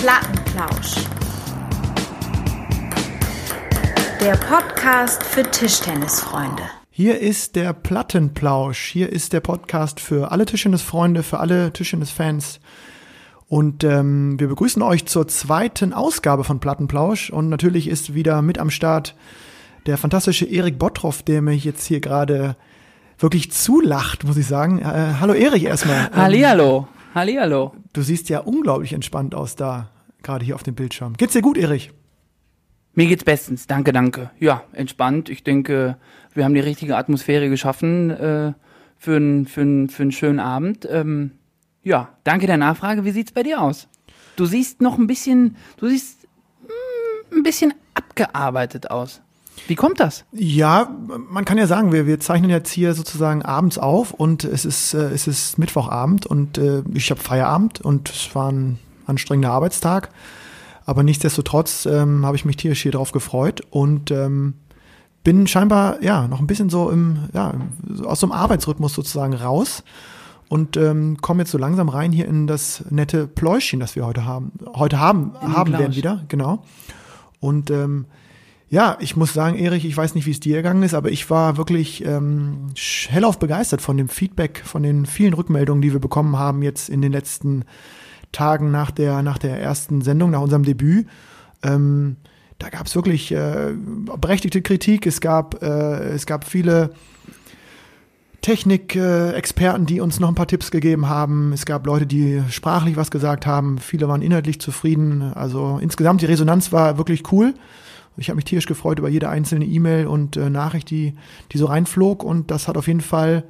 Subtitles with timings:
[0.00, 0.94] Plattenplausch.
[4.20, 6.62] Der Podcast für Tischtennisfreunde.
[6.88, 8.78] Hier ist der Plattenplausch.
[8.78, 12.60] Hier ist der Podcast für alle Tischtennisfreunde, für alle Tischtennisfans.
[13.48, 17.30] Und ähm, wir begrüßen euch zur zweiten Ausgabe von Plattenplausch.
[17.30, 19.16] Und natürlich ist wieder mit am Start
[19.86, 22.54] der fantastische Erik Bottroff, der mich jetzt hier gerade
[23.18, 24.78] wirklich zulacht, muss ich sagen.
[24.78, 26.06] Äh, hallo Erik erstmal.
[26.12, 26.86] Ähm, Hallihallo.
[27.14, 27.74] Hallihallo.
[27.92, 29.90] Du siehst ja unglaublich entspannt aus da,
[30.22, 31.14] gerade hier auf dem Bildschirm.
[31.16, 31.92] Geht's dir gut, Erik?
[32.94, 33.66] Mir geht's bestens.
[33.66, 34.30] Danke, danke.
[34.38, 35.28] Ja, entspannt.
[35.28, 35.96] Ich denke,
[36.34, 38.52] wir haben die richtige Atmosphäre geschaffen äh,
[38.96, 40.86] für, einen für, n, für einen schönen Abend.
[40.90, 41.32] Ähm,
[41.82, 43.04] ja, danke der Nachfrage.
[43.04, 43.88] Wie sieht's bei dir aus?
[44.36, 46.26] Du siehst noch ein bisschen, du siehst
[46.62, 49.22] mm, ein bisschen abgearbeitet aus.
[49.66, 50.24] Wie kommt das?
[50.32, 54.64] Ja, man kann ja sagen, wir, wir zeichnen jetzt hier sozusagen abends auf und es
[54.64, 59.52] ist, äh, es ist Mittwochabend und äh, ich habe Feierabend und es war ein anstrengender
[59.52, 60.10] Arbeitstag.
[60.86, 64.54] Aber nichtsdestotrotz ähm, habe ich mich tierisch hier drauf gefreut und ähm,
[65.22, 67.52] bin scheinbar ja noch ein bisschen so im, ja,
[68.04, 69.82] aus so einem Arbeitsrhythmus sozusagen raus
[70.48, 74.24] und ähm, komme jetzt so langsam rein hier in das nette Pläuschchen, das wir heute
[74.24, 74.52] haben.
[74.74, 76.64] Heute haben, haben werden wieder, genau.
[77.40, 78.06] Und ähm,
[78.70, 81.30] ja, ich muss sagen, Erich, ich weiß nicht, wie es dir gegangen ist, aber ich
[81.30, 82.66] war wirklich ähm,
[83.08, 87.00] hellauf begeistert von dem Feedback, von den vielen Rückmeldungen, die wir bekommen haben jetzt in
[87.00, 87.64] den letzten
[88.30, 91.06] Tagen nach der, nach der ersten Sendung, nach unserem Debüt.
[91.62, 92.16] Ähm,
[92.58, 93.72] da gab es wirklich äh,
[94.20, 95.06] berechtigte Kritik.
[95.06, 96.90] Es gab, äh, es gab viele
[98.42, 101.52] Technikexperten, die uns noch ein paar Tipps gegeben haben.
[101.52, 103.78] Es gab Leute, die sprachlich was gesagt haben.
[103.78, 105.22] Viele waren inhaltlich zufrieden.
[105.22, 107.54] Also insgesamt die Resonanz war wirklich cool.
[108.18, 111.14] Ich habe mich tierisch gefreut über jede einzelne E-Mail und äh, Nachricht, die,
[111.52, 112.22] die so reinflog.
[112.22, 113.44] Und das hat auf jeden Fall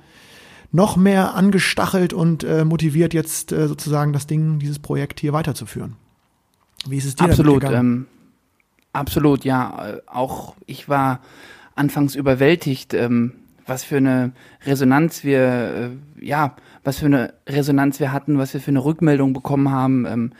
[0.70, 5.96] noch mehr angestachelt und äh, motiviert, jetzt äh, sozusagen das Ding, dieses Projekt hier weiterzuführen.
[6.86, 8.06] Wie ist es dir Absolut, ähm,
[8.92, 9.98] absolut, ja.
[10.06, 11.20] Auch ich war
[11.74, 13.32] anfangs überwältigt, ähm,
[13.66, 14.32] was für eine
[14.64, 15.40] Resonanz wir,
[16.20, 20.06] äh, ja, was für eine Resonanz wir hatten, was wir für eine Rückmeldung bekommen haben.
[20.06, 20.32] Ähm,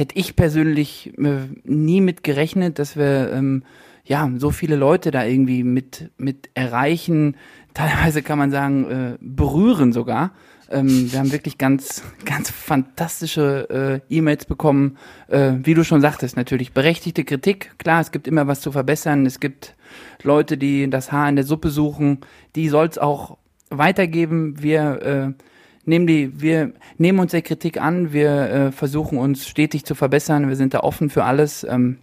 [0.00, 3.64] hätte ich persönlich äh, nie mit gerechnet, dass wir ähm,
[4.06, 7.36] ja so viele Leute da irgendwie mit mit erreichen.
[7.74, 10.32] Teilweise kann man sagen äh, berühren sogar.
[10.70, 14.96] Ähm, wir haben wirklich ganz ganz fantastische äh, E-Mails bekommen,
[15.28, 17.78] äh, wie du schon sagtest, natürlich berechtigte Kritik.
[17.78, 19.26] Klar, es gibt immer was zu verbessern.
[19.26, 19.76] Es gibt
[20.22, 22.20] Leute, die das Haar in der Suppe suchen.
[22.56, 23.36] Die soll es auch
[23.68, 24.62] weitergeben.
[24.62, 25.44] Wir äh,
[25.84, 30.48] nehmen die, wir nehmen uns der Kritik an, wir äh, versuchen uns stetig zu verbessern,
[30.48, 31.64] wir sind da offen für alles.
[31.64, 31.98] Ähm,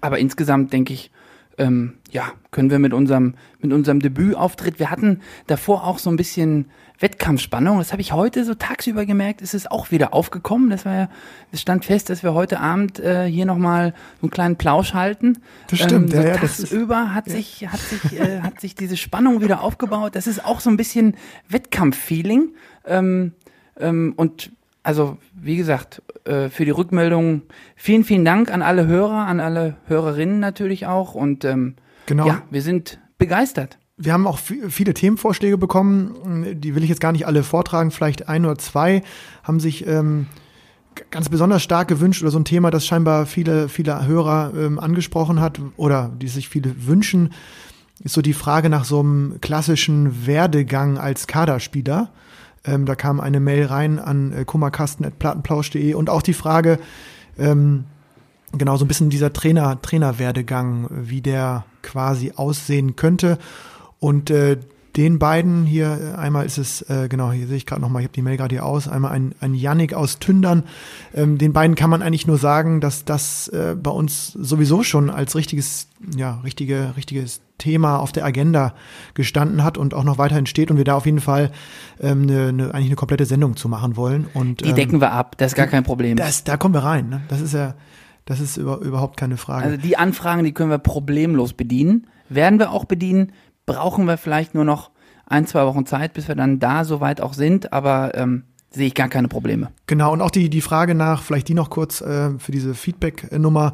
[0.00, 1.10] aber insgesamt denke ich,
[1.58, 6.16] ähm, ja, können wir mit unserem, mit unserem Debütauftritt, wir hatten davor auch so ein
[6.16, 6.66] bisschen
[6.98, 10.70] Wettkampfspannung, das habe ich heute so tagsüber gemerkt, ist es auch wieder aufgekommen.
[10.70, 11.08] Das war ja,
[11.50, 15.38] es stand fest, dass wir heute Abend äh, hier nochmal so einen kleinen Plausch halten.
[15.68, 16.36] Das stimmt, ähm, so ja, ja.
[16.36, 17.34] Tagsüber hat ja.
[17.34, 20.14] sich, hat sich, äh, hat sich diese Spannung wieder aufgebaut.
[20.14, 21.16] Das ist auch so ein bisschen
[21.48, 22.50] Wettkampffeeling.
[22.86, 23.32] Ähm,
[23.78, 27.42] ähm, und also, wie gesagt, äh, für die Rückmeldung
[27.76, 31.14] vielen, vielen Dank an alle Hörer, an alle Hörerinnen natürlich auch.
[31.14, 31.76] Und ähm,
[32.06, 32.26] Genau.
[32.26, 33.78] ja, wir sind begeistert.
[33.96, 38.28] Wir haben auch viele Themenvorschläge bekommen, die will ich jetzt gar nicht alle vortragen, vielleicht
[38.28, 39.02] ein oder zwei
[39.44, 40.26] haben sich ähm,
[41.10, 45.40] ganz besonders stark gewünscht oder so ein Thema, das scheinbar viele, viele Hörer ähm, angesprochen
[45.40, 47.32] hat oder die sich viele wünschen,
[48.02, 52.10] ist so die Frage nach so einem klassischen Werdegang als Kaderspieler.
[52.64, 56.78] Ähm, da kam eine Mail rein an äh, kummerkasten.plattenplausch.de und auch die Frage,
[57.38, 57.84] ähm,
[58.56, 63.38] genau so ein bisschen dieser Trainer, Trainerwerdegang, wie der quasi aussehen könnte.
[63.98, 64.58] Und äh,
[64.96, 68.14] den beiden hier, einmal ist es, äh, genau, hier sehe ich gerade nochmal, ich habe
[68.14, 70.64] die Mail gerade hier aus, einmal ein, ein Yannick aus Tündern.
[71.14, 75.08] Ähm, den beiden kann man eigentlich nur sagen, dass das äh, bei uns sowieso schon
[75.08, 78.74] als richtiges, ja, richtige, richtiges Thema auf der Agenda
[79.14, 81.52] gestanden hat und auch noch weiterhin steht und wir da auf jeden Fall
[82.00, 84.26] ähm, ne, ne, eigentlich eine komplette Sendung zu machen wollen.
[84.34, 86.16] Und, Die ähm, decken wir ab, das ist gar kein Problem.
[86.16, 87.08] Das, da kommen wir rein.
[87.08, 87.22] Ne?
[87.28, 87.74] Das ist ja,
[88.24, 89.64] das ist über, überhaupt keine Frage.
[89.64, 92.08] Also die Anfragen, die können wir problemlos bedienen.
[92.28, 93.32] Werden wir auch bedienen.
[93.74, 94.90] Brauchen wir vielleicht nur noch
[95.26, 98.94] ein, zwei Wochen Zeit, bis wir dann da soweit auch sind, aber ähm, sehe ich
[98.94, 99.70] gar keine Probleme.
[99.86, 103.72] Genau, und auch die, die Frage nach, vielleicht die noch kurz äh, für diese Feedback-Nummer,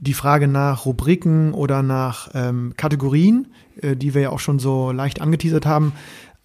[0.00, 3.48] die Frage nach Rubriken oder nach ähm, Kategorien,
[3.80, 5.92] äh, die wir ja auch schon so leicht angeteasert haben.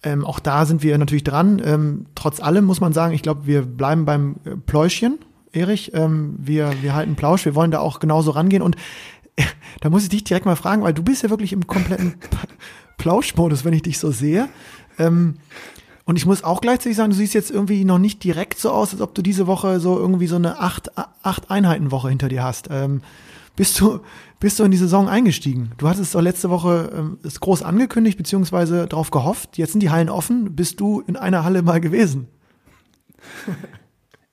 [0.02, 1.60] Ähm, auch da sind wir natürlich dran.
[1.64, 5.18] Ähm, trotz allem muss man sagen, ich glaube, wir bleiben beim äh, Pläuschchen,
[5.52, 5.92] Erich.
[5.94, 8.62] Ähm, wir, wir halten Plausch, wir wollen da auch genauso rangehen.
[8.62, 8.76] Und
[9.36, 9.42] äh,
[9.80, 12.14] da muss ich dich direkt mal fragen, weil du bist ja wirklich im kompletten
[13.00, 14.48] Plauschmodus, wenn ich dich so sehe.
[14.98, 15.36] Ähm,
[16.04, 18.92] Und ich muss auch gleichzeitig sagen, du siehst jetzt irgendwie noch nicht direkt so aus,
[18.92, 20.90] als ob du diese Woche so irgendwie so eine acht,
[21.22, 22.68] acht Einheiten-Woche hinter dir hast.
[22.70, 23.02] Ähm,
[23.56, 24.00] bist du,
[24.40, 25.72] bist du in die Saison eingestiegen?
[25.78, 29.56] Du hattest doch letzte Woche ähm, es groß angekündigt, beziehungsweise darauf gehofft.
[29.56, 30.56] Jetzt sind die Hallen offen.
[30.56, 32.26] Bist du in einer Halle mal gewesen?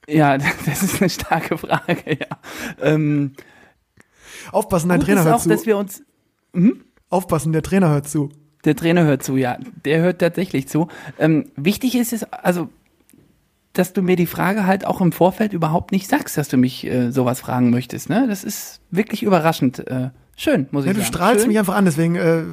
[0.08, 2.38] Ja, das ist eine starke Frage, ja.
[2.82, 3.34] Ähm,
[4.52, 5.50] Aufpassen, dein Trainer hört auch, zu.
[5.50, 6.02] dass wir uns
[7.10, 8.30] Aufpassen, der Trainer hört zu.
[8.68, 9.58] Der Trainer hört zu, ja.
[9.86, 10.88] Der hört tatsächlich zu.
[11.18, 12.70] Ähm, wichtig ist es, also,
[13.74, 16.86] dass du mir die Frage halt auch im Vorfeld überhaupt nicht sagst, dass du mich
[16.86, 18.10] äh, sowas fragen möchtest.
[18.10, 18.26] Ne?
[18.28, 19.88] Das ist wirklich überraschend.
[19.88, 21.14] Äh, schön, muss ich Ja, du sagen.
[21.14, 21.48] strahlst schön.
[21.50, 22.44] mich einfach an, deswegen äh,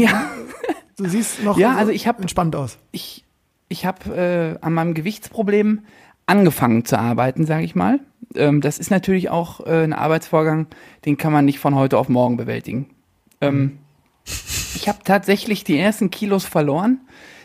[0.00, 0.30] Ja,
[0.96, 2.78] du siehst noch Ja, so also ich hab- entspannt aus.
[2.92, 3.24] ich,
[3.68, 4.14] ich habe
[4.60, 5.80] äh, an meinem Gewichtsproblem
[6.26, 7.98] angefangen zu arbeiten, sage ich mal.
[8.36, 10.66] Ähm, das ist natürlich auch äh, ein Arbeitsvorgang,
[11.04, 12.90] den kann man nicht von heute auf morgen bewältigen.
[13.40, 13.78] Ähm,
[14.74, 17.00] ich habe tatsächlich die ersten Kilos verloren.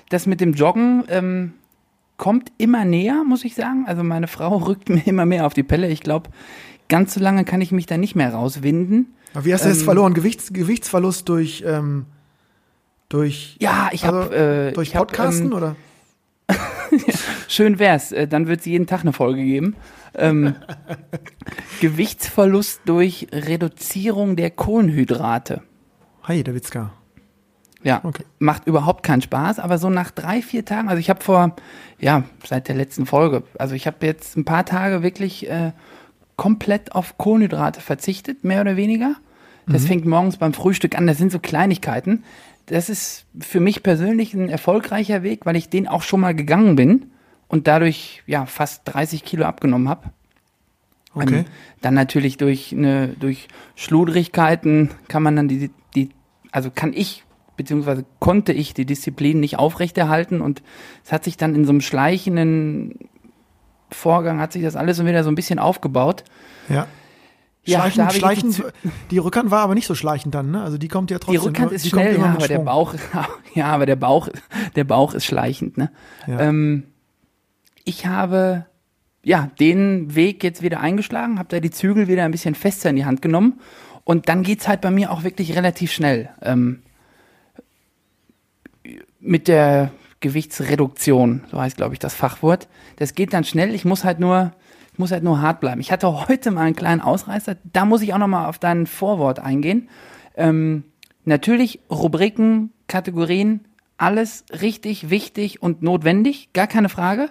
[0.10, 1.54] Das mit dem Joggen ähm,
[2.18, 3.86] kommt immer näher, muss ich sagen.
[3.88, 5.90] Also meine Frau rückt mir immer mehr auf die Pelle.
[5.90, 6.30] Ich glaube,
[6.88, 9.14] ganz so lange kann ich mich da nicht mehr rauswinden.
[9.34, 10.14] Aber wie hast du Ähm, verloren?
[10.14, 12.06] Gewichts, Gewichtsverlust durch, ähm,
[13.10, 15.76] durch, Ja, ich also, habe äh, durch ich hab, Podcasten ähm, oder?
[17.48, 19.76] Schön wär's, äh, dann wird es jeden Tag eine Folge geben.
[20.16, 20.56] Ähm,
[21.82, 25.62] Gewichtsverlust durch Reduzierung der Kohlenhydrate.
[26.30, 26.92] Hi, der Witzka.
[27.82, 28.24] Ja, Okay.
[28.38, 31.56] macht überhaupt keinen Spaß, aber so nach drei, vier Tagen, also ich habe vor,
[32.00, 35.72] ja, seit der letzten Folge, also ich habe jetzt ein paar Tage wirklich äh,
[36.36, 39.16] komplett auf Kohlenhydrate verzichtet, mehr oder weniger.
[39.66, 42.24] Das fängt morgens beim Frühstück an, das sind so Kleinigkeiten.
[42.68, 46.76] Das ist für mich persönlich ein erfolgreicher Weg, weil ich den auch schon mal gegangen
[46.76, 47.12] bin
[47.48, 50.10] und dadurch ja fast 30 Kilo abgenommen habe.
[51.14, 51.40] Okay.
[51.40, 51.46] Ähm,
[51.82, 55.70] dann natürlich durch eine, durch Schludrigkeiten kann man dann die,
[56.52, 57.24] also kann ich,
[57.58, 60.62] beziehungsweise konnte ich die Disziplin nicht aufrechterhalten und
[61.04, 63.10] es hat sich dann in so einem schleichenden
[63.92, 66.24] Vorgang hat sich das alles wieder so ein bisschen aufgebaut.
[66.70, 66.88] Ja.
[67.66, 68.74] Ja, habe ich schleichend, jetzt
[69.12, 70.64] die Rückhand war aber nicht so schleichend dann, ne?
[70.64, 71.44] Also die kommt ja Die trotzdem.
[71.44, 71.76] Rückhand ne?
[71.76, 72.60] ist die schnell, ja, aber der.
[72.60, 72.96] Bauch,
[73.54, 74.30] ja, aber der Bauch,
[74.76, 75.92] der Bauch ist schleichend, ne?
[76.26, 76.40] Ja.
[76.40, 76.86] Ähm,
[77.84, 78.66] ich habe
[79.24, 82.96] ja den Weg jetzt wieder eingeschlagen, habe da die Zügel wieder ein bisschen fester in
[82.96, 83.60] die Hand genommen
[84.10, 86.82] und dann geht's halt bei mir auch wirklich relativ schnell ähm,
[89.20, 92.68] mit der Gewichtsreduktion, so heißt glaube ich das Fachwort.
[92.96, 93.76] Das geht dann schnell.
[93.76, 94.52] Ich muss halt nur
[94.98, 95.80] muss halt nur hart bleiben.
[95.80, 97.58] Ich hatte heute mal einen kleinen Ausreißer.
[97.72, 99.90] Da muss ich auch noch mal auf dein Vorwort eingehen.
[100.36, 100.86] Ähm,
[101.26, 103.64] natürlich Rubriken, Kategorien,
[103.98, 107.30] alles richtig, wichtig und notwendig, gar keine Frage.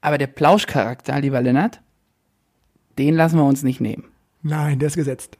[0.00, 1.82] Aber der Plauschcharakter, lieber Lennart,
[2.96, 4.04] den lassen wir uns nicht nehmen.
[4.40, 5.36] Nein, der ist gesetzt.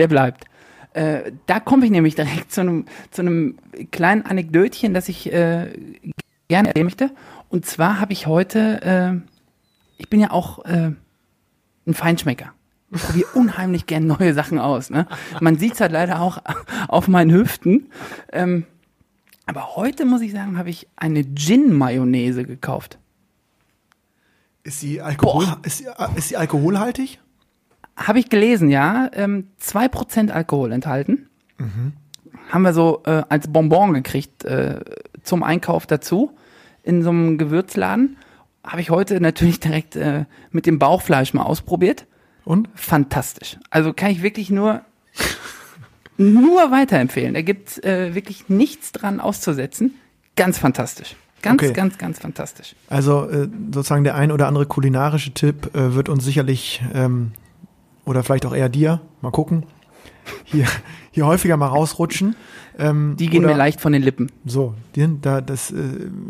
[0.00, 0.46] Der bleibt.
[0.94, 3.58] Äh, da komme ich nämlich direkt zu einem, zu einem
[3.90, 5.72] kleinen Anekdötchen, das ich äh,
[6.48, 7.10] gerne erzählen möchte.
[7.50, 9.20] Und zwar habe ich heute, äh,
[9.98, 10.92] ich bin ja auch äh,
[11.86, 12.54] ein Feinschmecker.
[12.90, 14.88] Ich probiere unheimlich gern neue Sachen aus.
[14.88, 15.06] Ne?
[15.38, 16.38] Man sieht es halt leider auch
[16.88, 17.90] auf meinen Hüften.
[18.32, 18.64] Ähm,
[19.44, 22.98] aber heute muss ich sagen, habe ich eine Gin-Mayonnaise gekauft.
[24.62, 27.20] Ist sie, Alkohol, ist, sie, ist sie alkoholhaltig?
[28.00, 29.10] Habe ich gelesen, ja.
[29.12, 31.28] Ähm, 2% Alkohol enthalten.
[32.48, 34.80] Haben wir so äh, als Bonbon gekriegt äh,
[35.22, 36.30] zum Einkauf dazu
[36.82, 38.16] in so einem Gewürzladen.
[38.64, 42.06] Habe ich heute natürlich direkt äh, mit dem Bauchfleisch mal ausprobiert.
[42.44, 42.68] Und?
[42.74, 43.58] Fantastisch.
[43.68, 44.80] Also kann ich wirklich nur
[46.16, 47.34] nur weiterempfehlen.
[47.34, 49.94] Da gibt äh, wirklich nichts dran auszusetzen.
[50.36, 51.16] Ganz fantastisch.
[51.42, 51.72] Ganz, Okay.
[51.72, 52.74] ganz, ganz fantastisch.
[52.88, 57.32] Also äh, sozusagen der ein oder andere kulinarische Tipp äh, wird uns sicherlich ähm,
[58.04, 59.64] oder vielleicht auch eher dir, mal gucken,
[60.44, 60.66] hier,
[61.10, 62.36] hier häufiger mal rausrutschen.
[62.78, 64.30] Ähm, Die gehen oder, mir leicht von den Lippen.
[64.46, 65.76] So, die, da, das äh,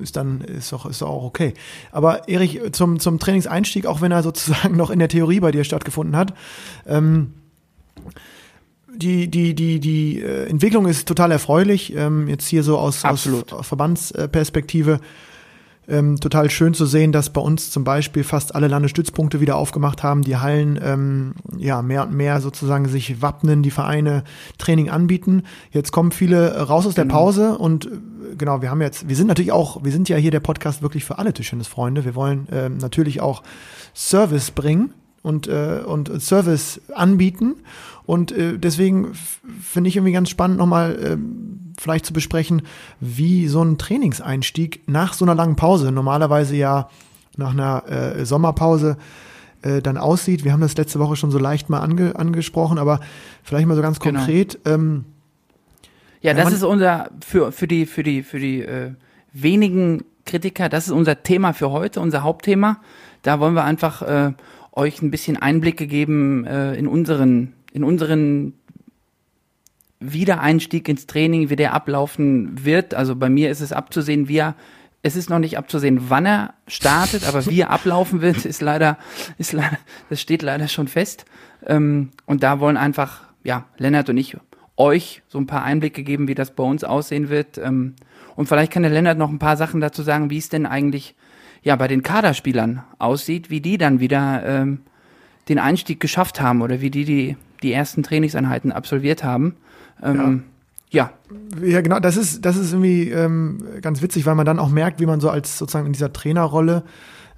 [0.03, 1.55] ist dann ist doch, ist doch auch okay.
[1.93, 5.65] Aber Erich, zum, zum Trainingseinstieg, auch wenn er sozusagen noch in der Theorie bei dir
[5.65, 6.35] stattgefunden hat,
[6.87, 7.35] ähm,
[8.93, 11.95] die, die, die, die äh, Entwicklung ist total erfreulich.
[11.95, 15.01] Ähm, jetzt hier so aus, aus, aus Verbandsperspektive.
[15.91, 20.05] Ähm, total schön zu sehen, dass bei uns zum Beispiel fast alle Landesstützpunkte wieder aufgemacht
[20.05, 24.23] haben, die Hallen ähm, ja mehr und mehr sozusagen sich wappnen, die Vereine
[24.59, 25.43] Training anbieten.
[25.73, 27.91] Jetzt kommen viele äh, raus aus der Pause und äh,
[28.39, 31.05] genau, wir haben jetzt, wir sind natürlich auch, wir sind ja hier der Podcast wirklich
[31.05, 32.05] für alle Tischtennisfreunde.
[32.05, 33.43] Wir wollen ähm, natürlich auch
[33.93, 37.57] Service bringen und, äh, und Service anbieten.
[38.05, 39.13] Und äh, deswegen
[39.61, 42.63] finde ich irgendwie ganz spannend, nochmal ähm, vielleicht zu besprechen,
[43.01, 46.91] wie so ein Trainingseinstieg nach so einer langen Pause, normalerweise ja
[47.37, 48.99] nach einer äh, Sommerpause,
[49.63, 50.45] äh, dann aussieht.
[50.45, 53.01] Wir haben das letzte Woche schon so leicht mal ange angesprochen, aber
[53.43, 54.19] vielleicht mal so ganz Genau.
[54.19, 54.59] konkret.
[54.67, 55.07] Ähm,
[56.21, 58.91] Ja, das ist unser für für die für die für die äh,
[59.33, 60.69] wenigen Kritiker.
[60.69, 62.77] Das ist unser Thema für heute, unser Hauptthema.
[63.23, 64.33] Da wollen wir einfach äh,
[64.73, 68.53] euch ein bisschen Einblicke geben äh, in unseren, in unseren
[70.01, 72.95] Wiedereinstieg ins Training, wie der ablaufen wird.
[72.95, 74.55] Also bei mir ist es abzusehen, wie er
[75.03, 78.99] es ist noch nicht abzusehen, wann er startet, aber wie er ablaufen wird, ist leider,
[79.39, 79.79] ist leider,
[80.11, 81.25] das steht leider schon fest.
[81.67, 84.37] Ähm, und da wollen einfach, ja, Lennart und ich
[84.77, 87.59] euch so ein paar Einblicke geben, wie das bei uns aussehen wird.
[87.59, 87.95] Ähm,
[88.37, 91.15] und vielleicht kann der Lennart noch ein paar Sachen dazu sagen, wie es denn eigentlich
[91.63, 94.81] ja bei den Kaderspielern aussieht, wie die dann wieder ähm,
[95.49, 99.57] den Einstieg geschafft haben oder wie die die, die ersten Trainingseinheiten absolviert haben.
[100.03, 100.45] Ähm,
[100.91, 101.13] ja.
[101.63, 105.01] Ja, genau, das ist, das ist irgendwie ähm, ganz witzig, weil man dann auch merkt,
[105.01, 106.83] wie man so als sozusagen in dieser Trainerrolle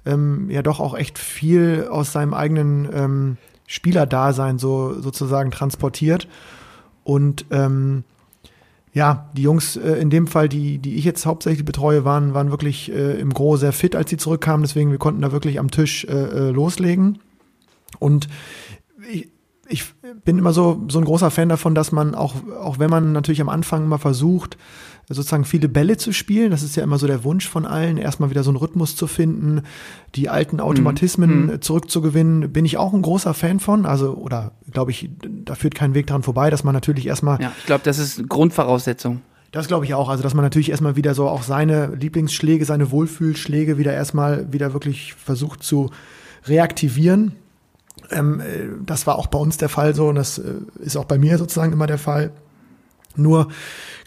[0.05, 6.27] ähm, ja doch auch echt viel aus seinem eigenen ähm, Spielerdasein so sozusagen transportiert.
[7.03, 8.03] Und ähm,
[8.93, 12.51] ja, die Jungs äh, in dem Fall, die, die ich jetzt hauptsächlich betreue, waren, waren
[12.51, 14.63] wirklich äh, im Gro sehr fit, als sie zurückkamen.
[14.63, 17.19] Deswegen, wir konnten da wirklich am Tisch äh, äh loslegen.
[17.99, 18.27] Und
[19.11, 19.29] ich,
[19.67, 19.85] ich
[20.25, 23.41] bin immer so, so ein großer Fan davon, dass man auch, auch wenn man natürlich
[23.41, 24.57] am Anfang mal versucht,
[25.09, 28.29] sozusagen viele Bälle zu spielen, das ist ja immer so der Wunsch von allen, erstmal
[28.29, 29.63] wieder so einen Rhythmus zu finden,
[30.15, 31.61] die alten Automatismen mhm.
[31.61, 33.85] zurückzugewinnen, bin ich auch ein großer Fan von.
[33.85, 37.41] Also, oder glaube ich, da führt kein Weg dran vorbei, dass man natürlich erstmal.
[37.41, 39.21] Ja, ich glaube, das ist Grundvoraussetzung.
[39.51, 40.09] Das glaube ich auch.
[40.09, 44.73] Also, dass man natürlich erstmal wieder so auch seine Lieblingsschläge, seine Wohlfühlschläge wieder erstmal wieder
[44.73, 45.91] wirklich versucht zu
[46.45, 47.33] reaktivieren.
[48.11, 51.05] Ähm, äh, das war auch bei uns der Fall so und das äh, ist auch
[51.05, 52.31] bei mir sozusagen immer der Fall.
[53.15, 53.49] Nur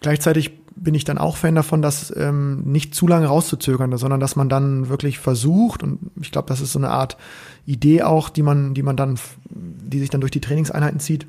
[0.01, 4.37] gleichzeitig bin ich dann auch Fan davon, das ähm, nicht zu lange rauszuzögern, sondern dass
[4.37, 7.17] man dann wirklich versucht und ich glaube, das ist so eine Art
[7.65, 11.27] Idee auch, die man, die man dann, die sich dann durch die Trainingseinheiten zieht,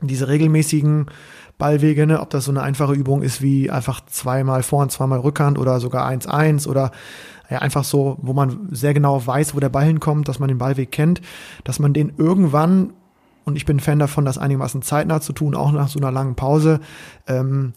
[0.00, 1.06] diese regelmäßigen
[1.58, 5.58] Ballwege, ne, ob das so eine einfache Übung ist wie einfach zweimal Vorhand, zweimal Rückhand
[5.58, 6.90] oder sogar 1-1 oder
[7.50, 10.58] ja, einfach so, wo man sehr genau weiß, wo der Ball hinkommt, dass man den
[10.58, 11.20] Ballweg kennt,
[11.62, 12.92] dass man den irgendwann,
[13.44, 16.34] und ich bin Fan davon, das einigermaßen zeitnah zu tun, auch nach so einer langen
[16.34, 16.80] Pause,
[17.26, 17.74] ähm,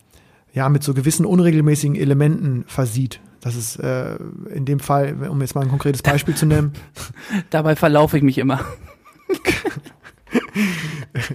[0.53, 3.19] ja, mit so gewissen unregelmäßigen Elementen versieht.
[3.41, 4.15] Das ist äh,
[4.53, 6.73] in dem Fall, um jetzt mal ein konkretes Beispiel zu nennen.
[7.49, 8.61] Dabei verlaufe ich mich immer.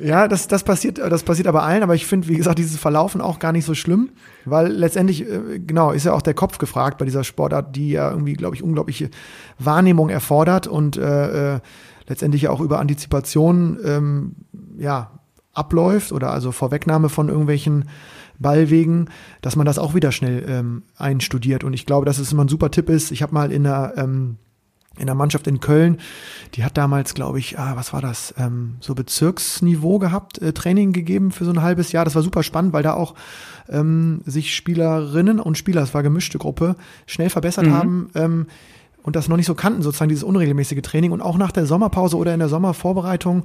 [0.03, 3.21] ja, das, das passiert, das passiert aber allen, aber ich finde, wie gesagt, dieses Verlaufen
[3.21, 4.11] auch gar nicht so schlimm,
[4.45, 8.11] weil letztendlich, äh, genau, ist ja auch der Kopf gefragt bei dieser Sportart, die ja
[8.11, 9.11] irgendwie, glaube ich, unglaubliche
[9.59, 11.61] Wahrnehmung erfordert und äh, äh,
[12.07, 14.37] letztendlich auch über Antizipation ähm,
[14.79, 15.11] ja,
[15.53, 17.89] abläuft oder also Vorwegnahme von irgendwelchen
[18.39, 19.09] Ballwegen,
[19.41, 21.65] dass man das auch wieder schnell ähm, einstudiert.
[21.65, 23.13] Und ich glaube, dass es immer ein super Tipp ist.
[23.13, 24.37] Ich habe mal in der ähm,
[24.99, 25.99] in der Mannschaft in Köln,
[26.55, 30.93] die hat damals, glaube ich, ah, was war das, ähm, so Bezirksniveau gehabt, äh, Training
[30.93, 32.05] gegeben für so ein halbes Jahr.
[32.05, 33.15] Das war super spannend, weil da auch
[33.69, 37.75] ähm, sich Spielerinnen und Spieler, es war gemischte Gruppe, schnell verbessert mhm.
[37.75, 38.47] haben ähm,
[39.03, 41.11] und das noch nicht so kannten, sozusagen dieses unregelmäßige Training.
[41.11, 43.45] Und auch nach der Sommerpause oder in der Sommervorbereitung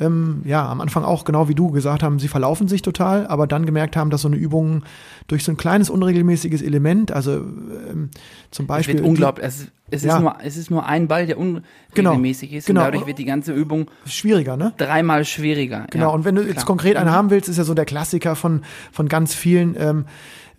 [0.00, 3.46] ähm, ja, am Anfang auch genau wie du gesagt haben, sie verlaufen sich total, aber
[3.46, 4.82] dann gemerkt haben, dass so eine Übung
[5.26, 8.10] durch so ein kleines unregelmäßiges Element, also ähm,
[8.50, 8.96] zum Beispiel.
[8.96, 9.46] Es wird unglaublich.
[9.46, 10.16] Es, es, ja.
[10.16, 12.58] ist nur, es ist nur ein Ball, der unregelmäßig genau.
[12.58, 12.80] ist genau.
[12.80, 14.72] und dadurch wird die ganze Übung schwieriger, ne?
[14.76, 15.86] Dreimal schwieriger.
[15.90, 16.14] Genau, ja.
[16.14, 16.66] und wenn du jetzt Klar.
[16.66, 17.14] konkret einen mhm.
[17.14, 20.06] haben willst, ist ja so der Klassiker von, von ganz vielen, ähm,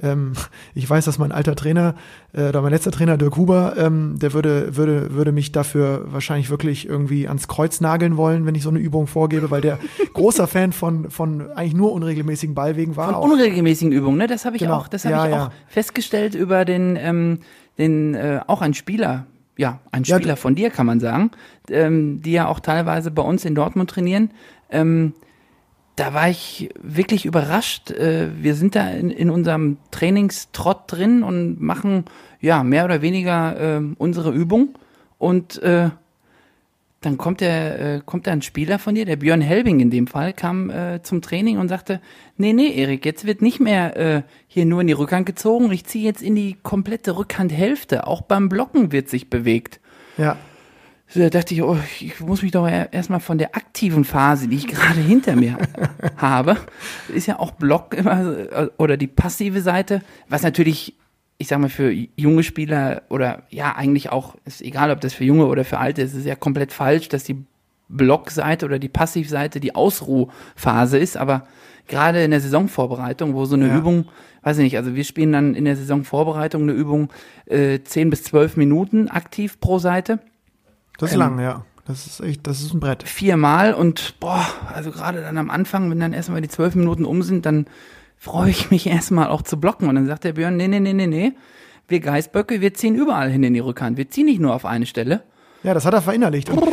[0.02, 0.34] ähm,
[0.74, 1.96] ich weiß, dass mein alter Trainer,
[2.34, 6.50] äh, oder mein letzter Trainer, Dirk Huber, ähm, der würde, würde, würde mich dafür wahrscheinlich
[6.50, 9.80] wirklich irgendwie ans Kreuz nageln wollen, wenn ich so eine Übung vorgebe, weil der
[10.14, 13.08] großer Fan von, von eigentlich nur unregelmäßigen Ballwegen war.
[13.08, 13.24] Von auch.
[13.24, 14.28] unregelmäßigen Übungen, ne?
[14.28, 14.78] Das habe ich genau.
[14.78, 15.46] auch, das habe ja, ich ja.
[15.46, 17.40] auch festgestellt über den, ähm,
[17.78, 19.28] den, äh, auch ein Spieler,
[19.58, 21.32] ja, ein Spieler ja, von dir, kann man sagen,
[21.70, 24.32] ähm, die ja auch teilweise bei uns in Dortmund trainieren.
[24.72, 25.14] Ähm,
[26.02, 27.92] da war ich wirklich überrascht.
[27.92, 32.06] Äh, wir sind da in, in unserem Trainingstrott drin und machen
[32.40, 34.70] ja mehr oder weniger äh, unsere Übung.
[35.20, 35.92] Und äh,
[37.02, 40.08] dann kommt der, äh, kommt da ein Spieler von dir, der Björn Helbing in dem
[40.08, 42.02] Fall, kam äh, zum Training und sagte,
[42.36, 45.86] nee, nee, Erik, jetzt wird nicht mehr äh, hier nur in die Rückhand gezogen, ich
[45.86, 48.08] ziehe jetzt in die komplette Rückhandhälfte.
[48.08, 49.80] Auch beim Blocken wird sich bewegt.
[50.18, 50.38] Ja
[51.14, 54.68] da dachte ich, oh, ich muss mich doch erstmal von der aktiven Phase, die ich
[54.68, 55.58] gerade hinter mir
[56.18, 56.58] habe,
[57.14, 60.96] ist ja auch Block immer, oder die passive Seite, was natürlich,
[61.38, 65.26] ich sag mal, für junge Spieler oder ja, eigentlich auch, ist egal, ob das für
[65.26, 67.44] junge oder für alte ist, ist ja komplett falsch, dass die
[67.90, 71.46] Blockseite oder die Passivseite die Ausruhphase ist, aber
[71.90, 73.78] gerade in der Saisonvorbereitung, wo so eine ja.
[73.78, 74.06] Übung,
[74.44, 77.10] weiß ich nicht, also wir spielen dann in der Saisonvorbereitung eine Übung
[77.48, 80.20] äh, 10 bis 12 Minuten aktiv pro Seite
[81.02, 81.66] das ist ähm, lang, ja.
[81.86, 83.04] Das ist echt, das ist ein Brett.
[83.04, 87.24] Viermal und boah, also gerade dann am Anfang, wenn dann erstmal die zwölf Minuten um
[87.24, 87.66] sind, dann
[88.18, 89.90] freue ich mich erstmal auch zu blocken.
[89.90, 91.34] Und dann sagt der Björn, nee, nee, nee, nee, nee.
[91.88, 93.98] wir Geißböcke, wir ziehen überall hin in die Rückhand.
[93.98, 95.24] Wir ziehen nicht nur auf eine Stelle.
[95.64, 96.50] Ja, das hat er verinnerlicht.
[96.50, 96.64] Und,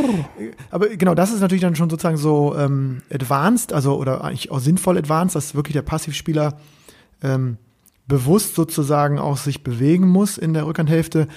[0.71, 4.61] aber genau, das ist natürlich dann schon sozusagen so ähm, advanced, also oder eigentlich auch
[4.61, 6.59] sinnvoll advanced, dass wirklich der Passivspieler
[7.23, 7.59] ähm,
[8.07, 11.29] bewusst sozusagen auch sich bewegen muss in der Rückhandhälfte.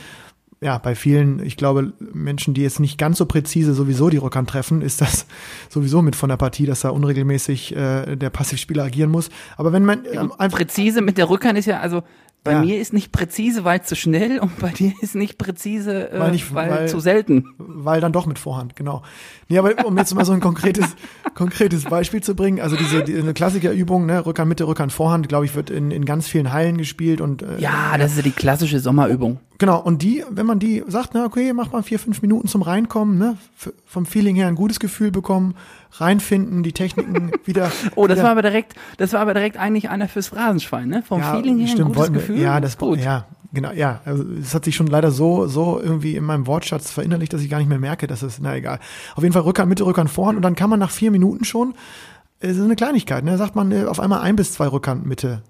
[0.63, 4.47] Ja, bei vielen, ich glaube, Menschen, die jetzt nicht ganz so präzise sowieso die Rückhand
[4.47, 5.25] treffen, ist das
[5.69, 9.29] sowieso mit von der Partie, dass da unregelmäßig äh, der Passivspieler agieren muss.
[9.57, 12.03] Aber wenn man ähm, Präzise mit der Rückhand ist ja, also
[12.43, 12.61] bei Ja.
[12.61, 16.19] mir ist nicht präzise, weil zu schnell und bei dir ist nicht präzise, äh, Weil
[16.21, 17.45] weil, nicht- weil- zu selten.
[17.59, 19.03] weil dann doch mit Vorhand, genau.
[19.47, 20.85] Nee, aber um jetzt mal so ein konkretes,
[21.35, 25.45] konkretes Beispiel zu bringen, also diese, die, eine Klassikerübung, ne, Rückhand, Mitte, Rückhand, Vorhand, glaube
[25.45, 28.31] ich, wird in, in ganz vielen Hallen gespielt und äh, Ja, das ist ja die
[28.31, 29.39] klassische Sommerübung.
[29.59, 32.63] Genau, und die, wenn man die sagt, na okay, macht mal vier, fünf Minuten zum
[32.63, 33.37] Reinkommen, ne,
[33.85, 35.53] vom Feeling her ein gutes Gefühl bekommen,
[35.93, 37.71] reinfinden, die Techniken wieder.
[37.95, 41.03] Oh, das wieder, war aber direkt, das war aber direkt eigentlich einer fürs Phrasenschwein, ne?
[41.05, 42.39] Vom ja, Feeling her ein stimmt, gutes wollten wir- Gefühl.
[42.39, 42.99] Ja, das gut.
[42.99, 44.01] Ja, genau, ja.
[44.05, 47.49] Also es hat sich schon leider so, so irgendwie in meinem Wortschatz verinnerlicht, dass ich
[47.49, 48.79] gar nicht mehr merke, dass es, na egal.
[49.15, 51.73] Auf jeden Fall Rückhand, Mitte, Rückhand, Vorhand und dann kann man nach vier Minuten schon,
[52.39, 55.43] das ist eine Kleinigkeit, ne, sagt man äh, auf einmal ein bis zwei Rückhand, Mitte,